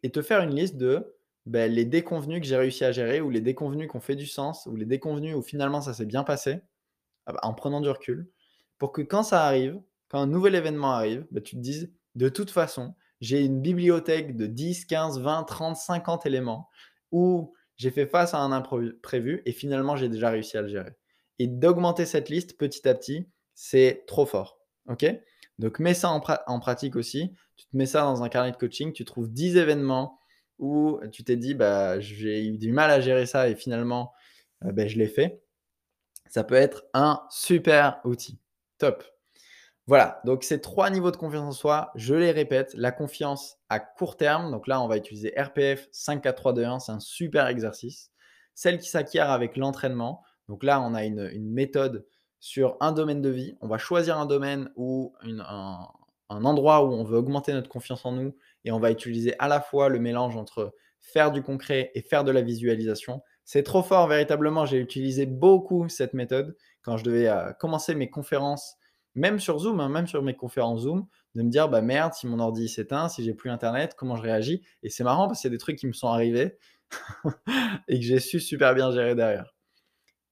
Et 0.02 0.10
te 0.10 0.22
faire 0.22 0.42
une 0.42 0.54
liste 0.54 0.76
de 0.76 1.15
ben, 1.46 1.72
les 1.72 1.84
déconvenus 1.84 2.40
que 2.40 2.46
j'ai 2.46 2.56
réussi 2.56 2.84
à 2.84 2.92
gérer, 2.92 3.20
ou 3.20 3.30
les 3.30 3.40
déconvenus 3.40 3.88
qui 3.88 3.96
ont 3.96 4.00
fait 4.00 4.16
du 4.16 4.26
sens, 4.26 4.66
ou 4.66 4.76
les 4.76 4.84
déconvenus 4.84 5.34
où 5.34 5.42
finalement 5.42 5.80
ça 5.80 5.94
s'est 5.94 6.06
bien 6.06 6.24
passé, 6.24 6.60
ah 7.26 7.32
bah, 7.32 7.40
en 7.42 7.54
prenant 7.54 7.80
du 7.80 7.88
recul, 7.88 8.28
pour 8.78 8.92
que 8.92 9.02
quand 9.02 9.22
ça 9.22 9.44
arrive, 9.44 9.80
quand 10.08 10.20
un 10.20 10.26
nouvel 10.26 10.54
événement 10.54 10.92
arrive, 10.92 11.26
bah, 11.30 11.40
tu 11.40 11.56
te 11.56 11.60
dises, 11.60 11.92
de 12.16 12.28
toute 12.28 12.50
façon, 12.50 12.94
j'ai 13.20 13.44
une 13.44 13.60
bibliothèque 13.60 14.36
de 14.36 14.46
10, 14.46 14.86
15, 14.86 15.20
20, 15.20 15.44
30, 15.44 15.76
50 15.76 16.26
éléments 16.26 16.68
où 17.12 17.54
j'ai 17.76 17.90
fait 17.90 18.06
face 18.06 18.34
à 18.34 18.38
un 18.38 18.52
imprévu 18.52 19.42
et 19.44 19.52
finalement 19.52 19.96
j'ai 19.96 20.08
déjà 20.08 20.30
réussi 20.30 20.56
à 20.56 20.62
le 20.62 20.68
gérer. 20.68 20.92
Et 21.38 21.46
d'augmenter 21.46 22.06
cette 22.06 22.28
liste 22.28 22.58
petit 22.58 22.88
à 22.88 22.94
petit, 22.94 23.28
c'est 23.54 24.04
trop 24.06 24.26
fort. 24.26 24.58
OK? 24.88 25.06
Donc 25.58 25.78
mets 25.78 25.94
ça 25.94 26.10
en, 26.10 26.22
en, 26.46 26.60
pratique 26.60 26.96
aussi. 26.96 27.32
Tu 27.56 27.66
te 27.66 27.76
mets 27.76 27.86
ça 27.86 28.02
dans 28.02 28.22
un 28.22 28.28
carnet 28.28 28.52
de 28.52 28.56
coaching, 28.56 28.92
tu 28.92 29.04
trouves 29.04 29.30
10 29.30 29.56
événements 29.56 30.18
où 30.58 31.00
tu 31.12 31.24
t'es 31.24 31.36
dit 31.36 31.54
bah, 31.54 32.00
j'ai 32.00 32.46
eu 32.46 32.58
du 32.58 32.72
mal 32.72 32.90
à 32.90 33.00
gérer 33.00 33.26
ça 33.26 33.48
et 33.48 33.54
finalement 33.54 34.12
euh, 34.64 34.72
bah, 34.72 34.86
je 34.86 34.96
l'ai 34.96 35.08
fait 35.08 35.42
ça 36.28 36.44
peut 36.44 36.54
être 36.54 36.84
un 36.92 37.22
super 37.30 38.00
outil. 38.04 38.38
Top. 38.78 39.04
Voilà, 39.86 40.20
donc 40.24 40.42
ces 40.42 40.60
trois 40.60 40.90
niveaux 40.90 41.12
de 41.12 41.16
confiance 41.16 41.44
en 41.44 41.52
soi, 41.52 41.92
je 41.94 42.14
les 42.14 42.32
répète, 42.32 42.74
la 42.74 42.90
confiance 42.90 43.56
à 43.68 43.78
court 43.78 44.16
terme, 44.16 44.50
donc 44.50 44.66
là 44.66 44.82
on 44.82 44.88
va 44.88 44.96
utiliser 44.96 45.32
RPF 45.36 45.88
5, 45.92 46.22
4, 46.22 46.36
3, 46.36 46.52
2, 46.54 46.64
1, 46.64 46.78
c'est 46.80 46.92
un 46.92 47.00
super 47.00 47.46
exercice. 47.46 48.10
Celle 48.54 48.78
qui 48.78 48.88
s'acquiert 48.88 49.30
avec 49.30 49.56
l'entraînement, 49.56 50.24
donc 50.48 50.64
là 50.64 50.80
on 50.80 50.92
a 50.92 51.04
une, 51.04 51.30
méthode 51.38 52.04
sur 52.40 52.76
un 52.80 52.90
domaine 52.90 53.22
de 53.22 53.28
vie, 53.28 53.56
on 53.60 53.68
va 53.68 53.78
choisir 53.78 54.18
un 54.18 54.26
domaine 54.26 54.72
ou 54.74 55.14
un 55.22 56.44
endroit 56.44 56.84
où 56.84 56.92
on 56.92 57.04
veut 57.04 57.18
augmenter 57.18 57.52
notre 57.52 57.68
confiance 57.68 58.04
en 58.04 58.12
nous 58.12 58.36
et 58.66 58.72
on 58.72 58.80
va 58.80 58.90
utiliser 58.90 59.34
à 59.38 59.48
la 59.48 59.60
fois 59.60 59.88
le 59.88 59.98
mélange 59.98 60.36
entre 60.36 60.74
faire 61.00 61.30
du 61.30 61.40
concret 61.40 61.92
et 61.94 62.02
faire 62.02 62.24
de 62.24 62.32
la 62.32 62.42
visualisation. 62.42 63.22
C'est 63.44 63.62
trop 63.62 63.82
fort, 63.82 64.08
véritablement. 64.08 64.66
J'ai 64.66 64.78
utilisé 64.78 65.24
beaucoup 65.24 65.88
cette 65.88 66.14
méthode 66.14 66.56
quand 66.82 66.96
je 66.96 67.04
devais 67.04 67.28
euh, 67.28 67.52
commencer 67.52 67.94
mes 67.94 68.10
conférences, 68.10 68.74
même 69.14 69.38
sur 69.38 69.60
Zoom, 69.60 69.78
hein, 69.78 69.88
même 69.88 70.08
sur 70.08 70.20
mes 70.22 70.34
conférences 70.34 70.82
Zoom, 70.82 71.06
de 71.36 71.42
me 71.42 71.48
dire 71.48 71.68
bah 71.68 71.80
merde, 71.80 72.12
si 72.12 72.26
mon 72.26 72.40
ordi 72.40 72.68
s'éteint, 72.68 73.08
si 73.08 73.22
j'ai 73.22 73.34
plus 73.34 73.50
Internet, 73.50 73.94
comment 73.96 74.16
je 74.16 74.22
réagis? 74.22 74.62
Et 74.82 74.90
c'est 74.90 75.04
marrant 75.04 75.28
parce 75.28 75.40
qu'il 75.40 75.48
y 75.48 75.54
a 75.54 75.56
des 75.56 75.60
trucs 75.60 75.78
qui 75.78 75.86
me 75.86 75.92
sont 75.92 76.08
arrivés 76.08 76.58
et 77.88 78.00
que 78.00 78.04
j'ai 78.04 78.18
su 78.18 78.40
super 78.40 78.74
bien 78.74 78.90
gérer 78.90 79.14
derrière. 79.14 79.54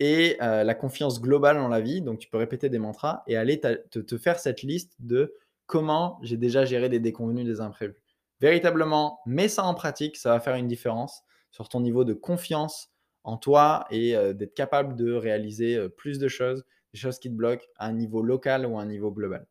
Et 0.01 0.37
euh, 0.43 0.65
la 0.65 0.75
confiance 0.75 1.21
globale 1.21 1.57
dans 1.57 1.69
la 1.69 1.81
vie, 1.81 2.03
donc 2.03 2.19
tu 2.19 2.29
peux 2.29 2.37
répéter 2.37 2.69
des 2.69 2.81
mantras 2.81 3.23
et 3.29 3.37
aller 3.37 3.61
te, 3.61 4.01
te 4.01 4.19
faire 4.19 4.41
cette 4.41 4.63
liste 4.63 4.97
de 4.99 5.35
comment 5.67 6.19
j'ai 6.23 6.37
déjà 6.37 6.65
géré 6.65 6.89
des 6.89 6.99
déconvenus, 6.99 7.47
des 7.47 7.61
imprévus. 7.61 8.04
Véritablement, 8.41 9.21
mets 9.27 9.49
ça 9.49 9.65
en 9.65 9.75
pratique, 9.75 10.17
ça 10.17 10.31
va 10.31 10.41
faire 10.41 10.57
une 10.57 10.69
différence 10.69 11.23
sur 11.51 11.69
ton 11.69 11.81
niveau 11.81 12.05
de 12.05 12.15
confiance 12.15 12.91
en 13.23 13.37
toi 13.37 13.87
et 13.91 14.15
d'être 14.35 14.55
capable 14.55 14.97
de 14.97 15.13
réaliser 15.13 15.89
plus 15.91 16.19
de 16.19 16.29
choses, 16.29 16.65
des 16.93 16.99
choses 16.99 17.19
qui 17.19 17.31
te 17.31 17.35
bloquent 17.35 17.65
à 17.77 17.87
un 17.87 17.93
niveau 17.93 18.23
local 18.23 18.67
ou 18.67 18.79
à 18.79 18.83
un 18.83 18.87
niveau 18.87 19.11
global. 19.11 19.47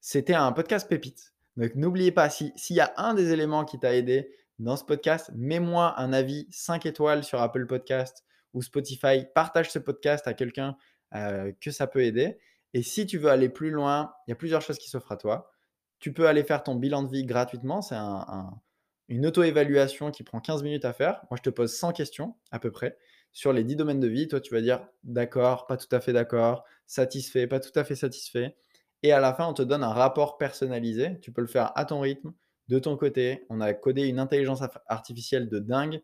C'était 0.00 0.34
un 0.34 0.52
podcast 0.52 0.88
pépite. 0.88 1.32
Donc 1.56 1.74
n'oubliez 1.74 2.12
pas, 2.12 2.28
s'il 2.30 2.52
y 2.70 2.80
a 2.80 2.92
un 2.96 3.14
des 3.14 3.32
éléments 3.32 3.64
qui 3.64 3.78
t'a 3.78 3.94
aidé 3.94 4.34
dans 4.58 4.76
ce 4.76 4.84
podcast, 4.84 5.30
mets-moi 5.34 5.98
un 5.98 6.12
avis 6.12 6.46
5 6.50 6.84
étoiles 6.86 7.24
sur 7.24 7.40
Apple 7.40 7.66
Podcast 7.66 8.24
ou 8.54 8.62
Spotify. 8.62 9.24
Partage 9.34 9.70
ce 9.70 9.78
podcast 9.78 10.26
à 10.26 10.34
quelqu'un 10.34 10.76
que 11.12 11.70
ça 11.70 11.86
peut 11.86 12.02
aider. 12.02 12.38
Et 12.74 12.82
si 12.82 13.06
tu 13.06 13.18
veux 13.18 13.30
aller 13.30 13.48
plus 13.48 13.70
loin, 13.70 14.12
il 14.26 14.30
y 14.30 14.32
a 14.32 14.36
plusieurs 14.36 14.60
choses 14.62 14.78
qui 14.78 14.90
s'offrent 14.90 15.12
à 15.12 15.16
toi. 15.16 15.50
Tu 15.98 16.12
peux 16.12 16.28
aller 16.28 16.44
faire 16.44 16.62
ton 16.62 16.74
bilan 16.74 17.02
de 17.02 17.10
vie 17.10 17.24
gratuitement. 17.24 17.82
C'est 17.82 17.96
un 17.96 18.60
une 19.08 19.26
auto-évaluation 19.26 20.10
qui 20.10 20.22
prend 20.22 20.40
15 20.40 20.62
minutes 20.62 20.84
à 20.84 20.92
faire. 20.92 21.22
Moi, 21.30 21.38
je 21.38 21.42
te 21.42 21.50
pose 21.50 21.74
100 21.74 21.92
questions 21.92 22.36
à 22.50 22.58
peu 22.58 22.70
près 22.70 22.98
sur 23.32 23.52
les 23.52 23.64
10 23.64 23.76
domaines 23.76 24.00
de 24.00 24.08
vie. 24.08 24.28
Toi, 24.28 24.40
tu 24.40 24.52
vas 24.54 24.60
dire 24.60 24.86
d'accord, 25.02 25.66
pas 25.66 25.76
tout 25.76 25.88
à 25.92 26.00
fait 26.00 26.12
d'accord, 26.12 26.64
satisfait, 26.86 27.46
pas 27.46 27.60
tout 27.60 27.76
à 27.78 27.84
fait 27.84 27.96
satisfait. 27.96 28.56
Et 29.02 29.12
à 29.12 29.20
la 29.20 29.32
fin, 29.32 29.46
on 29.46 29.54
te 29.54 29.62
donne 29.62 29.82
un 29.82 29.92
rapport 29.92 30.36
personnalisé. 30.38 31.18
Tu 31.20 31.32
peux 31.32 31.40
le 31.40 31.46
faire 31.46 31.72
à 31.76 31.84
ton 31.84 32.00
rythme, 32.00 32.34
de 32.68 32.78
ton 32.78 32.96
côté. 32.96 33.46
On 33.48 33.60
a 33.60 33.72
codé 33.72 34.02
une 34.02 34.18
intelligence 34.18 34.60
artificielle 34.86 35.48
de 35.48 35.58
dingue 35.58 36.02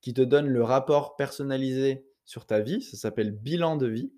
qui 0.00 0.14
te 0.14 0.22
donne 0.22 0.46
le 0.46 0.62
rapport 0.62 1.16
personnalisé 1.16 2.06
sur 2.24 2.46
ta 2.46 2.60
vie. 2.60 2.82
Ça 2.82 2.96
s'appelle 2.96 3.32
bilan 3.32 3.76
de 3.76 3.86
vie 3.88 4.12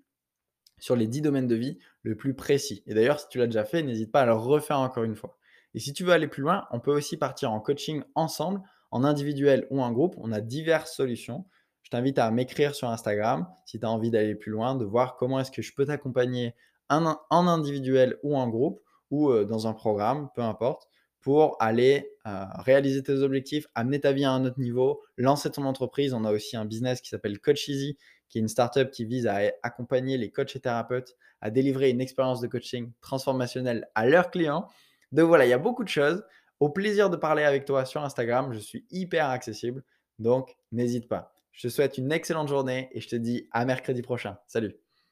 sur 0.79 0.95
les 0.95 1.07
10 1.07 1.21
domaines 1.21 1.47
de 1.47 1.55
vie 1.55 1.77
le 2.03 2.15
plus 2.15 2.33
précis. 2.33 2.83
Et 2.87 2.93
d'ailleurs, 2.93 3.19
si 3.19 3.27
tu 3.29 3.37
l'as 3.37 3.47
déjà 3.47 3.65
fait, 3.65 3.83
n'hésite 3.83 4.11
pas 4.11 4.21
à 4.21 4.25
le 4.25 4.33
refaire 4.33 4.79
encore 4.79 5.03
une 5.03 5.15
fois. 5.15 5.37
Et 5.73 5.79
si 5.79 5.93
tu 5.93 6.03
veux 6.03 6.13
aller 6.13 6.27
plus 6.27 6.41
loin, 6.41 6.65
on 6.71 6.79
peut 6.79 6.93
aussi 6.93 7.17
partir 7.17 7.51
en 7.51 7.59
coaching 7.59 8.03
ensemble, 8.15 8.61
en 8.91 9.03
individuel 9.03 9.67
ou 9.69 9.81
en 9.81 9.91
groupe. 9.91 10.15
On 10.17 10.31
a 10.31 10.41
diverses 10.41 10.93
solutions. 10.93 11.45
Je 11.83 11.89
t'invite 11.91 12.19
à 12.19 12.29
m'écrire 12.31 12.75
sur 12.75 12.89
Instagram 12.89 13.47
si 13.65 13.79
tu 13.79 13.85
as 13.85 13.89
envie 13.89 14.11
d'aller 14.11 14.35
plus 14.35 14.51
loin, 14.51 14.75
de 14.75 14.85
voir 14.85 15.15
comment 15.15 15.39
est-ce 15.39 15.51
que 15.51 15.61
je 15.61 15.73
peux 15.73 15.85
t'accompagner 15.85 16.55
en 16.89 17.47
individuel 17.47 18.17
ou 18.23 18.35
en 18.35 18.47
groupe 18.47 18.81
ou 19.11 19.29
euh, 19.29 19.45
dans 19.45 19.67
un 19.67 19.73
programme, 19.73 20.29
peu 20.35 20.41
importe, 20.41 20.87
pour 21.21 21.57
aller 21.59 22.11
euh, 22.27 22.45
réaliser 22.59 23.03
tes 23.03 23.19
objectifs, 23.21 23.67
amener 23.75 23.99
ta 23.99 24.11
vie 24.11 24.23
à 24.23 24.31
un 24.31 24.45
autre 24.45 24.59
niveau, 24.59 25.01
lancer 25.17 25.51
ton 25.51 25.65
entreprise. 25.65 26.13
On 26.13 26.25
a 26.25 26.31
aussi 26.31 26.55
un 26.55 26.65
business 26.65 27.01
qui 27.01 27.09
s'appelle 27.09 27.39
Coach 27.39 27.67
Easy, 27.67 27.97
qui 28.29 28.37
est 28.37 28.41
une 28.41 28.47
startup 28.47 28.91
qui 28.91 29.05
vise 29.05 29.27
à 29.27 29.39
accompagner 29.63 30.17
les 30.17 30.31
coachs 30.31 30.55
et 30.55 30.59
thérapeutes 30.59 31.15
à 31.41 31.49
délivrer 31.49 31.89
une 31.89 32.01
expérience 32.01 32.41
de 32.41 32.47
coaching 32.47 32.91
transformationnelle 33.01 33.87
à 33.95 34.05
leurs 34.05 34.29
clients. 34.31 34.67
Donc 35.11 35.27
voilà, 35.27 35.45
il 35.45 35.49
y 35.49 35.53
a 35.53 35.57
beaucoup 35.57 35.83
de 35.83 35.89
choses. 35.89 36.23
Au 36.59 36.69
plaisir 36.69 37.09
de 37.09 37.15
parler 37.15 37.43
avec 37.43 37.65
toi 37.65 37.85
sur 37.85 38.03
Instagram. 38.03 38.53
Je 38.53 38.59
suis 38.59 38.85
hyper 38.91 39.29
accessible. 39.29 39.83
Donc 40.19 40.55
n'hésite 40.71 41.07
pas. 41.07 41.33
Je 41.51 41.67
te 41.67 41.71
souhaite 41.71 41.97
une 41.97 42.11
excellente 42.11 42.49
journée 42.49 42.89
et 42.91 43.01
je 43.01 43.07
te 43.07 43.15
dis 43.15 43.47
à 43.51 43.65
mercredi 43.65 44.01
prochain. 44.01 44.37
Salut 44.47 44.88